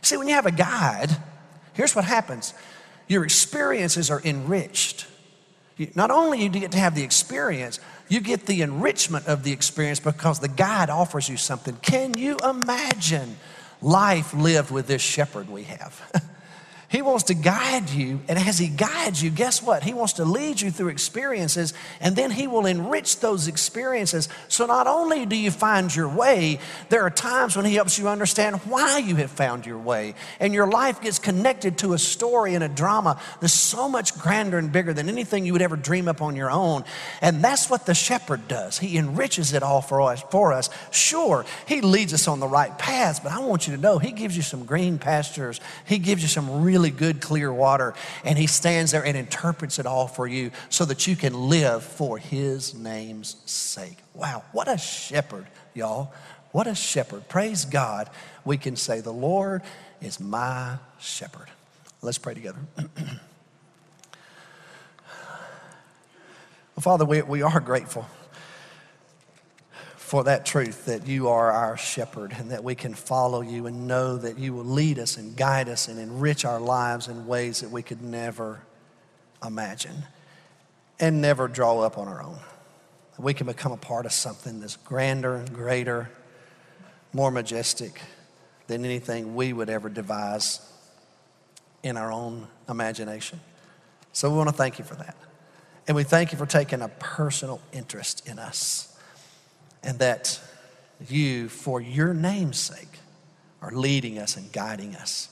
See, 0.02 0.18
when 0.18 0.28
you 0.28 0.34
have 0.34 0.48
a 0.48 0.52
guide, 0.52 1.16
here's 1.74 1.96
what 1.96 2.06
happens 2.06 2.56
your 3.08 3.24
experiences 3.24 4.10
are 4.10 4.22
enriched. 4.24 5.06
Not 5.96 6.10
only 6.10 6.38
do 6.50 6.58
you 6.58 6.62
get 6.62 6.72
to 6.72 6.80
have 6.80 6.96
the 6.96 7.04
experience, 7.04 7.80
you 8.08 8.22
get 8.22 8.48
the 8.48 8.62
enrichment 8.62 9.28
of 9.28 9.44
the 9.44 9.52
experience 9.52 10.00
because 10.00 10.40
the 10.40 10.48
guide 10.48 10.90
offers 10.90 11.30
you 11.30 11.38
something. 11.38 11.76
Can 11.78 12.18
you 12.18 12.38
imagine 12.38 13.38
life 13.82 14.34
lived 14.34 14.72
with 14.72 14.88
this 14.88 15.02
shepherd 15.02 15.50
we 15.50 15.64
have? 15.64 16.24
He 16.91 17.01
wants 17.01 17.23
to 17.25 17.34
guide 17.34 17.89
you, 17.89 18.19
and 18.27 18.38
as 18.38 18.58
He 18.58 18.67
guides 18.67 19.23
you, 19.23 19.30
guess 19.30 19.63
what? 19.63 19.82
He 19.82 19.93
wants 19.93 20.13
to 20.13 20.25
lead 20.25 20.60
you 20.60 20.71
through 20.71 20.89
experiences, 20.89 21.73
and 22.01 22.17
then 22.17 22.32
He 22.32 22.47
will 22.47 22.65
enrich 22.65 23.21
those 23.21 23.47
experiences. 23.47 24.27
So 24.49 24.65
not 24.65 24.88
only 24.88 25.25
do 25.25 25.38
you 25.38 25.51
find 25.51 25.95
your 25.95 26.10
way, 26.10 26.60
there 26.89 27.04
are 27.04 27.10
times 27.10 27.56
when 27.56 27.63
He 27.63 27.75
helps 27.75 27.97
you 27.97 28.10
understand 28.10 28.58
why 28.65 28.97
you 28.97 29.15
have 29.15 29.32
found 29.32 29.65
your 29.65 29.77
way, 29.77 30.15
and 30.41 30.54
your 30.54 30.67
life 30.67 30.99
gets 30.99 31.17
connected 31.17 31.77
to 31.77 31.93
a 31.93 31.97
story 31.97 32.56
and 32.56 32.63
a 32.63 32.67
drama 32.67 33.21
that's 33.39 33.54
so 33.54 33.88
much 33.88 34.19
grander 34.19 34.58
and 34.58 34.73
bigger 34.73 34.93
than 34.93 35.08
anything 35.08 35.45
you 35.45 35.54
would 35.54 35.62
ever 35.62 35.77
dream 35.77 36.10
up 36.10 36.21
on 36.21 36.36
your 36.36 36.51
own. 36.51 36.84
And 37.21 37.41
that's 37.41 37.69
what 37.69 37.86
the 37.86 37.95
shepherd 37.95 38.49
does. 38.49 38.77
He 38.77 38.97
enriches 38.97 39.54
it 39.54 39.63
all 39.63 39.82
for 39.82 40.01
us. 40.01 40.23
For 40.30 40.51
us. 40.51 40.69
Sure, 40.91 41.45
He 41.69 41.80
leads 41.80 42.13
us 42.13 42.27
on 42.27 42.41
the 42.41 42.47
right 42.49 42.77
paths, 42.77 43.21
but 43.21 43.32
I 43.32 43.39
want 43.39 43.65
you 43.65 43.77
to 43.77 43.82
know 43.82 43.97
He 43.97 44.12
gives 44.12 44.36
you 44.36 44.43
some 44.43 44.65
green 44.65 44.99
pastures. 44.99 45.62
He 45.86 45.97
gives 45.97 46.21
you 46.21 46.27
some 46.27 46.63
really 46.63 46.81
really 46.82 46.91
good, 46.91 47.22
clear 47.22 47.54
water. 47.54 47.94
And 48.26 48.38
he 48.38 48.48
stands 48.48 48.91
there 48.91 49.06
and 49.06 49.15
interprets 49.15 49.78
it 49.78 49.86
all 49.86 50.08
for 50.08 50.26
you 50.26 50.50
so 50.70 50.84
that 50.86 51.06
you 51.06 51.15
can 51.15 51.50
live 51.50 51.84
for 51.84 52.17
his 52.17 52.74
name's 52.74 53.36
sake. 53.46 53.98
Wow, 54.15 54.44
what 54.52 54.67
a 54.67 54.80
shepherd, 54.80 55.46
y'all. 55.76 56.12
What 56.52 56.65
a 56.65 56.74
shepherd. 56.74 57.30
Praise 57.30 57.65
God. 57.65 58.10
We 58.44 58.58
can 58.58 58.76
say, 58.76 59.00
The 59.00 59.13
Lord 59.13 59.62
is 60.02 60.20
my 60.20 60.78
shepherd. 61.00 61.48
Let's 62.02 62.17
pray 62.17 62.34
together. 62.34 62.58
well, 62.78 62.89
Father, 66.80 67.06
we, 67.06 67.22
we 67.22 67.44
are 67.44 67.60
grateful 67.60 68.08
for 70.12 70.26
that 70.26 70.45
truth 70.45 70.88
that 70.88 71.08
you 71.08 71.30
are 71.30 71.54
our 71.54 71.78
shepherd 71.78 72.36
and 72.38 72.52
that 72.52 72.65
we 72.65 72.76
can 72.76 72.93
follow 72.93 73.39
you 73.39 73.65
and 73.65 73.88
know 73.88 74.17
that 74.17 74.38
you 74.38 74.54
will 74.54 74.65
lead 74.65 75.00
us 75.00 75.15
and 75.15 75.38
guide 75.38 75.69
us 75.69 75.88
and 75.88 75.97
enrich 75.97 76.43
our 76.43 76.60
lives 76.60 77.08
in 77.08 77.26
ways 77.26 77.62
that 77.62 77.71
we 77.71 77.82
could 77.82 78.02
never 78.02 78.60
imagine 79.41 80.04
and 81.00 81.21
never 81.21 81.47
draw 81.47 81.80
up 81.80 81.97
on 81.97 82.10
our 82.10 82.21
own. 82.21 82.38
We 83.17 83.34
can 83.34 83.47
become 83.47 83.71
a 83.71 83.78
part 83.78 84.06
of 84.06 84.12
something 84.12 84.60
that's 84.60 84.76
grander, 84.76 85.45
greater, 85.54 86.10
more 87.13 87.32
majestic 87.32 88.02
than 88.67 88.84
anything 88.84 89.34
we 89.34 89.54
would 89.54 89.69
ever 89.69 89.88
devise 89.88 90.60
in 91.84 91.95
our 91.95 92.12
own 92.12 92.50
imagination. 92.67 93.39
So 94.12 94.30
we 94.30 94.36
want 94.36 94.50
to 94.50 94.56
thank 94.56 94.78
you 94.78 94.84
for 94.84 94.95
that. 94.95 95.15
And 95.88 95.95
we 95.95 96.04
thank 96.04 96.34
you 96.34 96.38
for 96.38 96.45
taking 96.45 96.82
a 96.82 96.89
personal 96.89 97.62
interest 97.71 98.28
in 98.28 98.39
us 98.39 98.90
and 99.84 100.00
that 100.00 100.39
you, 101.10 101.50
for 101.50 101.82
your 101.82 102.13
name's 102.13 102.60
sake, 102.60 103.00
are 103.62 103.72
leading 103.72 104.17
us 104.17 104.38
and 104.38 104.52
guiding 104.52 104.96
us 104.96 105.30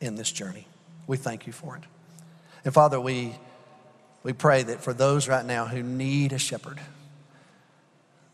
in 0.00 0.16
this 0.16 0.30
journey. 0.30 0.66
We 1.06 1.16
thank 1.16 1.46
you 1.46 1.52
for 1.52 1.76
it. 1.76 1.82
And 2.64 2.72
Father, 2.72 3.00
we, 3.00 3.34
we 4.22 4.32
pray 4.32 4.62
that 4.62 4.80
for 4.80 4.92
those 4.92 5.28
right 5.28 5.44
now 5.44 5.66
who 5.66 5.82
need 5.82 6.32
a 6.32 6.38
shepherd, 6.38 6.80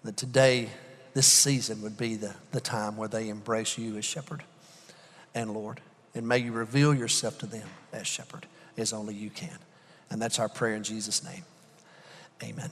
that 0.05 0.17
today, 0.17 0.69
this 1.13 1.27
season 1.27 1.83
would 1.83 1.99
be 1.99 2.15
the, 2.15 2.35
the 2.53 2.61
time 2.61 2.97
where 2.97 3.09
they 3.09 3.29
embrace 3.29 3.77
you 3.77 3.97
as 3.97 4.05
shepherd 4.05 4.43
and 5.35 5.53
Lord. 5.53 5.81
And 6.15 6.27
may 6.27 6.39
you 6.39 6.53
reveal 6.53 6.95
yourself 6.95 7.39
to 7.39 7.47
them 7.47 7.69
as 7.93 8.07
shepherd, 8.07 8.47
as 8.77 8.93
only 8.93 9.15
you 9.15 9.31
can. 9.31 9.59
And 10.11 10.21
that's 10.21 10.39
our 10.39 10.49
prayer 10.49 10.75
in 10.75 10.83
Jesus' 10.83 11.25
name. 11.25 11.45
Amen. 12.43 12.71